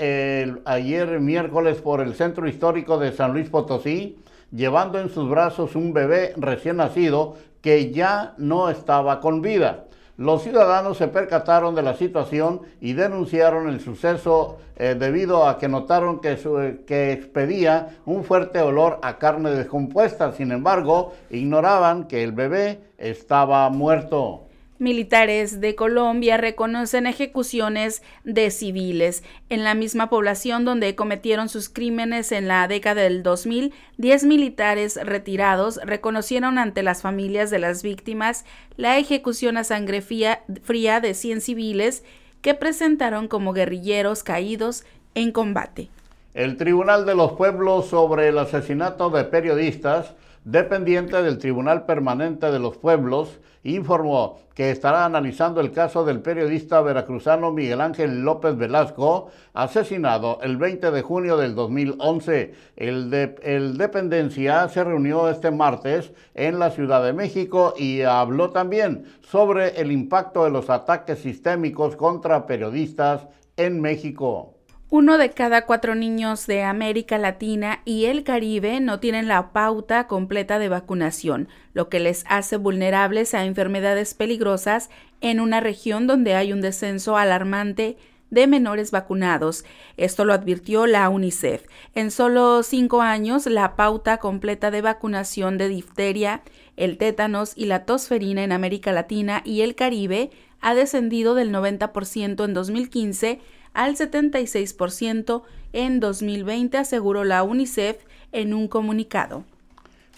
ayer 0.65 1.19
miércoles 1.19 1.81
por 1.81 2.01
el 2.01 2.15
centro 2.15 2.47
histórico 2.47 2.97
de 2.97 3.11
San 3.11 3.33
Luis 3.33 3.49
Potosí, 3.49 4.17
llevando 4.51 4.99
en 4.99 5.09
sus 5.09 5.29
brazos 5.29 5.75
un 5.75 5.93
bebé 5.93 6.33
recién 6.37 6.77
nacido 6.77 7.37
que 7.61 7.91
ya 7.91 8.33
no 8.37 8.69
estaba 8.69 9.19
con 9.19 9.41
vida. 9.41 9.85
Los 10.17 10.43
ciudadanos 10.43 10.97
se 10.97 11.07
percataron 11.07 11.75
de 11.75 11.81
la 11.81 11.93
situación 11.93 12.63
y 12.81 12.91
denunciaron 12.91 13.69
el 13.69 13.79
suceso 13.79 14.57
eh, 14.75 14.97
debido 14.99 15.47
a 15.47 15.57
que 15.57 15.69
notaron 15.69 16.19
que, 16.19 16.83
que 16.85 17.13
expedía 17.13 17.97
un 18.05 18.25
fuerte 18.25 18.59
olor 18.59 18.99
a 19.01 19.17
carne 19.17 19.51
descompuesta. 19.51 20.33
Sin 20.33 20.51
embargo, 20.51 21.13
ignoraban 21.29 22.03
que 22.03 22.21
el 22.21 22.33
bebé 22.33 22.81
estaba 22.97 23.69
muerto. 23.69 24.48
Militares 24.79 25.59
de 25.59 25.75
Colombia 25.75 26.37
reconocen 26.37 27.05
ejecuciones 27.05 28.01
de 28.23 28.49
civiles. 28.49 29.25
En 29.49 29.65
la 29.65 29.75
misma 29.75 30.09
población 30.09 30.63
donde 30.63 30.95
cometieron 30.95 31.49
sus 31.49 31.67
crímenes 31.67 32.31
en 32.31 32.47
la 32.47 32.65
década 32.69 33.01
del 33.01 33.21
2000, 33.21 33.73
10 33.97 34.23
militares 34.23 34.97
retirados 35.03 35.81
reconocieron 35.83 36.57
ante 36.57 36.81
las 36.81 37.01
familias 37.01 37.49
de 37.49 37.59
las 37.59 37.83
víctimas 37.83 38.45
la 38.77 38.97
ejecución 38.97 39.57
a 39.57 39.65
sangre 39.65 39.99
fría, 39.99 40.39
de 40.47 41.13
100 41.13 41.41
civiles 41.41 42.05
que 42.41 42.53
presentaron 42.53 43.27
como 43.27 43.51
guerrilleros 43.51 44.23
caídos 44.23 44.85
en 45.13 45.33
combate. 45.33 45.89
El 46.33 46.55
Tribunal 46.55 47.05
de 47.05 47.15
los 47.15 47.33
Pueblos 47.33 47.87
sobre 47.87 48.29
el 48.29 48.37
asesinato 48.37 49.09
de 49.09 49.25
periodistas, 49.25 50.13
dependiente 50.43 51.21
del 51.21 51.37
Tribunal 51.37 51.85
Permanente 51.85 52.51
de 52.51 52.59
los 52.59 52.77
Pueblos, 52.77 53.39
informó 53.63 54.39
que 54.53 54.71
estará 54.71 55.05
analizando 55.05 55.61
el 55.61 55.71
caso 55.71 56.05
del 56.05 56.21
periodista 56.21 56.81
veracruzano 56.81 57.51
Miguel 57.51 57.81
Ángel 57.81 58.21
López 58.21 58.57
Velasco, 58.57 59.29
asesinado 59.53 60.39
el 60.41 60.57
20 60.57 60.91
de 60.91 61.01
junio 61.01 61.37
del 61.37 61.55
2011. 61.55 62.53
El, 62.75 63.09
de, 63.09 63.35
el 63.43 63.77
dependencia 63.77 64.67
se 64.69 64.83
reunió 64.83 65.29
este 65.29 65.51
martes 65.51 66.13
en 66.33 66.59
la 66.59 66.71
Ciudad 66.71 67.03
de 67.03 67.13
México 67.13 67.73
y 67.77 68.01
habló 68.01 68.51
también 68.51 69.05
sobre 69.21 69.79
el 69.79 69.91
impacto 69.91 70.43
de 70.45 70.51
los 70.51 70.69
ataques 70.69 71.19
sistémicos 71.19 71.95
contra 71.95 72.45
periodistas 72.45 73.27
en 73.57 73.81
México. 73.81 74.58
Uno 74.91 75.19
de 75.19 75.29
cada 75.29 75.67
cuatro 75.67 75.93
niños 75.93 76.47
de 76.47 76.63
América 76.63 77.19
Latina 77.19 77.81
y 77.85 78.05
el 78.05 78.23
Caribe 78.23 78.79
no 78.79 78.99
tienen 78.99 79.27
la 79.27 79.53
pauta 79.53 80.07
completa 80.07 80.57
de 80.57 80.67
vacunación, 80.67 81.47
lo 81.75 81.89
que 81.89 81.99
les 81.99 82.25
hace 82.27 82.57
vulnerables 82.57 83.35
a 83.35 83.45
enfermedades 83.45 84.15
peligrosas 84.15 84.89
en 85.21 85.41
una 85.41 85.59
región 85.59 86.07
donde 86.07 86.33
hay 86.33 86.53
un 86.53 86.61
descenso 86.61 87.17
alarmante 87.17 87.97
de 88.31 88.47
menores 88.47 88.89
vacunados. 88.89 89.63
Esto 89.95 90.25
lo 90.25 90.33
advirtió 90.33 90.87
la 90.87 91.07
UNICEF. 91.09 91.65
En 91.93 92.09
solo 92.09 92.63
cinco 92.63 93.01
años, 93.01 93.45
la 93.45 93.75
pauta 93.75 94.17
completa 94.17 94.71
de 94.71 94.81
vacunación 94.81 95.59
de 95.59 95.67
difteria, 95.67 96.41
el 96.77 96.97
tétanos 96.97 97.53
y 97.55 97.65
la 97.65 97.85
tosferina 97.85 98.43
en 98.43 98.51
América 98.51 98.91
Latina 98.91 99.43
y 99.45 99.61
el 99.61 99.75
Caribe 99.75 100.31
ha 100.61 100.75
descendido 100.75 101.35
del 101.35 101.53
90% 101.53 102.45
en 102.45 102.53
2015 102.53 103.39
al 103.73 103.95
76% 103.95 105.43
en 105.73 105.99
2020, 105.99 106.77
aseguró 106.77 107.23
la 107.23 107.43
UNICEF 107.43 107.97
en 108.31 108.53
un 108.53 108.67
comunicado. 108.67 109.43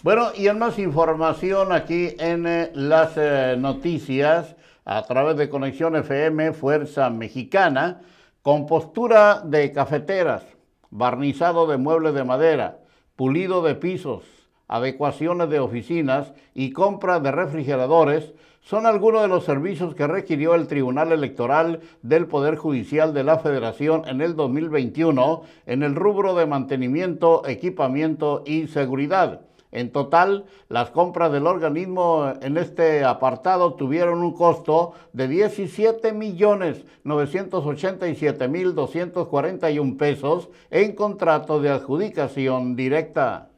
Bueno, 0.02 0.28
y 0.36 0.48
en 0.48 0.58
más 0.58 0.78
información 0.78 1.72
aquí 1.72 2.14
en 2.18 2.46
eh, 2.46 2.70
las 2.74 3.12
eh, 3.16 3.56
noticias, 3.58 4.56
a 4.84 5.02
través 5.04 5.36
de 5.36 5.48
Conexión 5.48 5.94
FM 5.94 6.54
Fuerza 6.54 7.08
Mexicana, 7.08 8.00
compostura 8.42 9.42
de 9.44 9.70
cafeteras, 9.70 10.44
barnizado 10.90 11.68
de 11.68 11.76
muebles 11.76 12.14
de 12.14 12.24
madera, 12.24 12.78
pulido 13.14 13.62
de 13.62 13.76
pisos, 13.76 14.24
adecuaciones 14.66 15.48
de 15.50 15.60
oficinas 15.60 16.32
y 16.52 16.72
compra 16.72 17.20
de 17.20 17.30
refrigeradores 17.30 18.32
son 18.62 18.86
algunos 18.86 19.22
de 19.22 19.28
los 19.28 19.44
servicios 19.44 19.94
que 19.94 20.06
requirió 20.06 20.54
el 20.54 20.68
Tribunal 20.68 21.12
Electoral 21.12 21.80
del 22.02 22.26
Poder 22.26 22.56
Judicial 22.56 23.12
de 23.12 23.24
la 23.24 23.38
Federación 23.38 24.04
en 24.06 24.20
el 24.20 24.36
2021 24.36 25.42
en 25.66 25.82
el 25.82 25.96
rubro 25.96 26.34
de 26.34 26.46
mantenimiento, 26.46 27.46
equipamiento 27.46 28.44
y 28.46 28.68
seguridad. 28.68 29.40
En 29.72 29.90
total, 29.90 30.44
las 30.68 30.90
compras 30.90 31.32
del 31.32 31.46
organismo 31.46 32.30
en 32.42 32.58
este 32.58 33.04
apartado 33.04 33.74
tuvieron 33.74 34.22
un 34.22 34.34
costo 34.34 34.92
de 35.14 35.28
17 35.28 36.12
millones 36.12 36.84
987 37.04 38.48
mil 38.48 38.74
241 38.74 39.96
pesos 39.96 40.50
en 40.70 40.94
contrato 40.94 41.60
de 41.60 41.70
adjudicación 41.70 42.76
directa. 42.76 43.48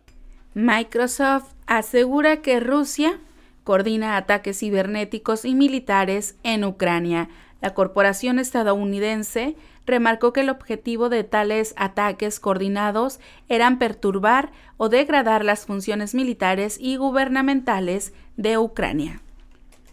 Microsoft 0.55 1.53
asegura 1.67 2.37
que 2.37 2.61
Rusia 2.61 3.19
coordina 3.65 4.17
ataques 4.17 4.61
cibernéticos 4.61 5.45
y 5.45 5.55
militares 5.55 6.37
en 6.43 6.65
Ucrania. 6.65 7.29
La 7.61 7.73
corporación 7.75 8.39
estadounidense 8.39 9.57
remarcó 9.87 10.33
que 10.33 10.43
el 10.43 10.51
objetivo 10.51 11.09
de 11.09 11.25
tales 11.25 11.75
ataques 11.77 12.41
coordinados 12.41 13.21
eran 13.49 13.79
perturbar 13.79 14.53
o 14.77 14.89
degradar 14.89 15.45
las 15.45 15.67
funciones 15.67 16.15
militares 16.15 16.77
y 16.79 16.97
gubernamentales 16.97 18.13
de 18.37 18.59
Ucrania. 18.59 19.21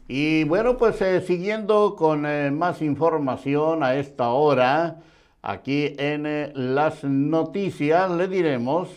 Y 0.07 0.43
bueno, 0.43 0.77
pues 0.77 1.01
eh, 1.01 1.21
siguiendo 1.21 1.95
con 1.95 2.25
eh, 2.25 2.51
más 2.51 2.81
información 2.81 3.83
a 3.83 3.95
esta 3.95 4.29
hora, 4.29 4.99
aquí 5.41 5.95
en 5.97 6.25
eh, 6.25 6.51
las 6.53 7.05
noticias 7.05 8.11
le 8.11 8.27
diremos 8.27 8.89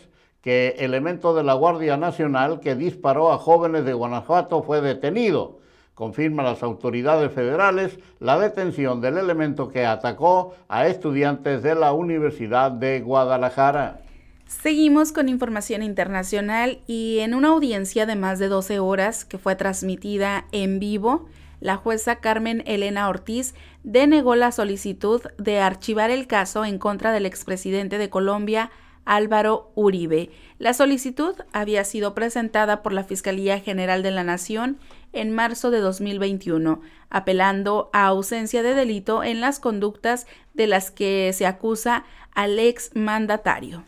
que 0.45 0.77
elemento 0.81 1.35
de 1.35 1.43
la 1.43 1.55
Guardia 1.55 1.97
Nacional 1.97 2.61
que 2.61 2.75
disparó 2.75 3.33
a 3.33 3.39
jóvenes 3.39 3.87
de 3.87 3.95
Guanajuato 3.95 4.63
fue 4.63 4.83
detenido. 4.83 5.59
Confirman 5.95 6.45
las 6.45 6.63
autoridades 6.63 7.33
federales 7.33 7.99
la 8.21 8.39
detención 8.39 9.01
del 9.01 9.17
elemento 9.17 9.71
que 9.71 9.87
atacó 9.87 10.55
a 10.69 10.87
estudiantes 10.87 11.63
de 11.63 11.75
la 11.75 11.95
Universidad 11.95 12.71
de 12.71 13.01
Guadalajara. 13.01 14.03
Seguimos 14.47 15.13
con 15.13 15.31
información 15.31 15.83
internacional 15.83 16.81
y 16.87 17.21
en 17.21 17.33
una 17.33 17.49
audiencia 17.49 18.05
de 18.05 18.15
más 18.15 18.39
de 18.39 18.49
12 18.49 18.81
horas 18.81 19.25
que 19.25 19.39
fue 19.39 19.57
transmitida 19.57 20.45
en 20.53 20.79
vivo, 20.79 21.27
la 21.61 21.77
jueza 21.77 22.17
Carmen 22.17 22.63
Elena 22.67 23.09
Ortiz 23.09 23.55
denegó 23.83 24.37
la 24.37 24.53
solicitud 24.53 25.23
de 25.39 25.61
archivar 25.61 26.11
el 26.11 26.27
caso 26.27 26.67
en 26.67 26.77
contra 26.77 27.13
del 27.13 27.25
expresidente 27.25 27.97
de 27.97 28.11
Colombia, 28.11 28.71
Álvaro 29.05 29.71
Uribe. 29.75 30.31
La 30.59 30.75
solicitud 30.75 31.35
había 31.53 31.85
sido 31.85 32.15
presentada 32.15 32.83
por 32.83 32.93
la 32.93 33.05
Fiscalía 33.05 33.61
General 33.61 34.03
de 34.03 34.11
la 34.11 34.25
Nación 34.25 34.79
en 35.13 35.33
marzo 35.33 35.71
de 35.71 35.81
2021, 35.81 36.81
apelando 37.11 37.91
a 37.93 38.07
ausencia 38.07 38.63
de 38.63 38.75
delito 38.75 39.23
en 39.23 39.41
las 39.41 39.61
conductas 39.61 40.27
de 40.55 40.67
las 40.67 40.91
que 40.91 41.33
se 41.33 41.47
acusa 41.47 42.05
al 42.35 42.59
ex 42.59 42.91
mandatario. 42.95 43.85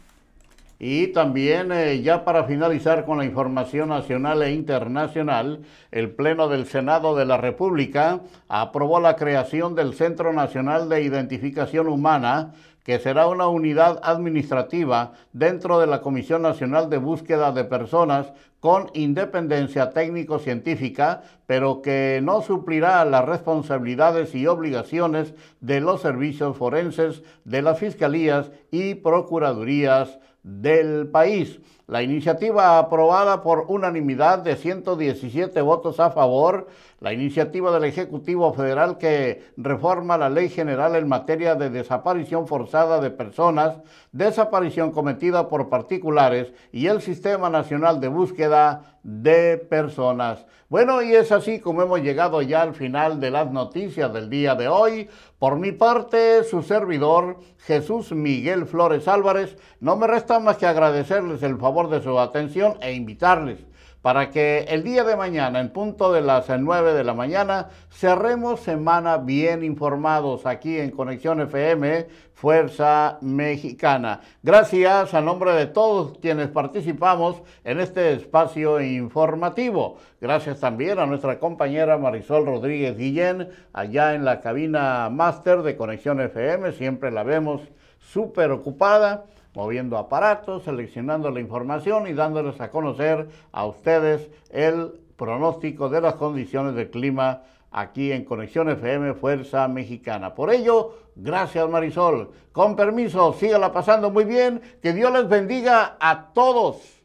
Y 0.79 1.09
también, 1.09 1.73
eh, 1.73 2.03
ya 2.03 2.25
para 2.25 2.45
finalizar 2.45 3.07
con 3.07 3.17
la 3.17 3.25
información 3.25 3.89
nacional 3.89 4.43
e 4.43 4.53
internacional, 4.53 5.61
el 5.91 6.11
Pleno 6.11 6.49
del 6.49 6.67
Senado 6.67 7.17
de 7.17 7.25
la 7.25 7.39
República 7.39 8.21
aprobó 8.49 9.01
la 9.01 9.17
creación 9.17 9.75
del 9.75 9.95
Centro 9.95 10.35
Nacional 10.35 10.91
de 10.91 11.01
Identificación 11.01 11.89
Humana 11.89 12.53
que 12.87 13.01
será 13.01 13.27
una 13.27 13.49
unidad 13.49 13.99
administrativa 14.05 15.15
dentro 15.33 15.81
de 15.81 15.89
la 15.89 16.03
Comisión 16.03 16.43
Nacional 16.43 16.89
de 16.89 16.99
Búsqueda 16.99 17.51
de 17.51 17.65
Personas 17.65 18.33
con 18.61 18.93
independencia 18.95 19.91
técnico-científica, 19.91 21.23
pero 21.47 21.83
que 21.83 22.21
no 22.23 22.43
suplirá 22.43 23.05
las 23.05 23.25
responsabilidades 23.25 24.37
y 24.37 24.47
obligaciones 24.47 25.35
de 25.61 25.81
los 25.81 26.01
servicios 26.01 26.57
forenses 26.57 27.25
de 27.45 27.63
las 27.63 27.81
fiscalías 27.81 28.53
y 28.71 28.95
procuradurías 28.95 30.21
del 30.45 31.09
país. 31.09 31.59
La 31.89 32.03
iniciativa 32.03 32.79
aprobada 32.79 33.43
por 33.43 33.65
unanimidad 33.67 34.39
de 34.39 34.55
117 34.55 35.61
votos 35.61 35.99
a 35.99 36.11
favor, 36.11 36.69
la 37.01 37.13
iniciativa 37.13 37.73
del 37.73 37.85
Ejecutivo 37.85 38.53
Federal 38.55 38.97
que 38.97 39.53
reforma 39.57 40.17
la 40.17 40.31
Ley 40.31 40.49
General 40.49 40.97
en 40.97 41.09
materia 41.09 41.55
de 41.55 41.69
desaparición 41.69 42.47
forzada 42.47 43.01
de 43.01 43.11
personas, 43.11 43.79
desaparición 44.13 44.93
cometida 44.93 45.49
por 45.49 45.69
particulares 45.69 46.53
y 46.73 46.87
el 46.87 47.03
Sistema 47.03 47.51
Nacional 47.51 48.01
de 48.01 48.09
Búsqueda 48.09 48.99
de 49.03 49.59
Personas. 49.59 50.47
Bueno, 50.69 51.03
y 51.03 51.15
es 51.15 51.31
así 51.31 51.61
como 51.61 51.83
hemos 51.83 52.01
llegado 52.01 52.43
ya 52.43 52.63
al 52.63 52.75
final 52.75 53.21
de 53.21 53.31
las 53.31 53.53
noticias 53.53 54.13
del 54.13 54.29
día 54.29 54.55
de 54.55 54.67
hoy. 54.67 55.09
Por 55.39 55.59
mi 55.59 55.71
parte, 55.71 56.43
su 56.43 56.63
servidor, 56.63 57.39
Jesús 57.59 58.11
Miguel 58.11 58.67
Flores 58.67 59.07
Álvarez, 59.07 59.57
no 59.81 59.97
me 59.97 60.09
resta 60.09 60.41
más 60.41 60.57
que 60.57 60.67
agradecerles 60.67 61.43
el 61.43 61.59
favor 61.59 61.89
de 61.89 62.03
su 62.03 62.19
atención 62.19 62.79
e 62.81 62.95
invitarles 62.95 63.65
para 64.07 64.31
que 64.31 64.61
el 64.69 64.85
día 64.85 65.03
de 65.03 65.17
mañana, 65.17 65.59
en 65.59 65.71
punto 65.71 66.13
de 66.13 66.21
las 66.21 66.49
9 66.49 66.95
de 66.95 67.03
la 67.03 67.13
mañana, 67.13 67.71
cerremos 67.91 68.61
semana 68.61 69.17
bien 69.19 69.65
informados 69.65 70.47
aquí 70.47 70.79
en 70.79 70.93
Conexión 70.93 71.41
FM, 71.41 72.07
Fuerza 72.33 73.19
Mexicana. 73.21 74.21
Gracias 74.45 75.13
a 75.13 75.21
nombre 75.21 75.55
de 75.55 75.67
todos 75.67 76.19
quienes 76.19 76.47
participamos 76.47 77.43
en 77.65 77.81
este 77.81 78.13
espacio 78.13 78.81
informativo. 78.81 79.99
Gracias 80.21 80.61
también 80.61 81.01
a 81.01 81.07
nuestra 81.07 81.41
compañera 81.41 81.99
Marisol 81.99 82.47
Rodríguez 82.47 82.97
Guillén, 82.97 83.49
allá 83.73 84.15
en 84.15 84.25
la 84.25 84.41
cabina 84.41 85.11
máster 85.11 85.63
de 85.63 85.77
Conexión 85.77 86.21
FM, 86.21 86.71
siempre 86.71 87.11
la 87.11 87.25
vemos 87.25 87.61
súper 87.99 88.53
ocupada 88.53 89.25
moviendo 89.57 89.97
aparatos, 89.97 90.65
seleccionando 90.65 91.31
la 91.31 91.41
información 91.41 92.07
y 92.07 92.13
dándoles 92.13 92.61
a 92.61 92.71
conocer 92.71 93.27
a 93.53 93.65
ustedes 93.65 94.31
el 94.51 95.01
pronóstico 95.17 95.89
de 95.89 96.03
las 96.03 96.17
condiciones 96.17 96.75
del 96.75 96.91
clima 96.91 97.43
aquí 97.73 98.13
en 98.13 98.27
Conexión 98.27 98.69
FM 98.69 99.15
Fuerza 99.15 99.67
Mexicana. 99.67 100.35
Por 100.35 100.53
ello, 100.53 100.99
gracias 101.17 101.67
Marisol. 101.71 102.33
Con 102.53 102.77
permiso, 102.77 103.33
sígala 103.33 103.73
pasando 103.73 104.11
muy 104.11 104.25
bien. 104.25 104.61
Que 104.83 104.93
Dios 104.93 105.11
les 105.11 105.27
bendiga 105.27 105.97
a 105.99 106.35
todos 106.35 107.03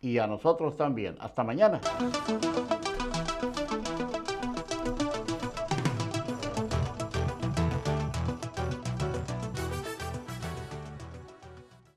y 0.00 0.18
a 0.18 0.26
nosotros 0.26 0.76
también. 0.76 1.16
Hasta 1.20 1.44
mañana. 1.44 1.80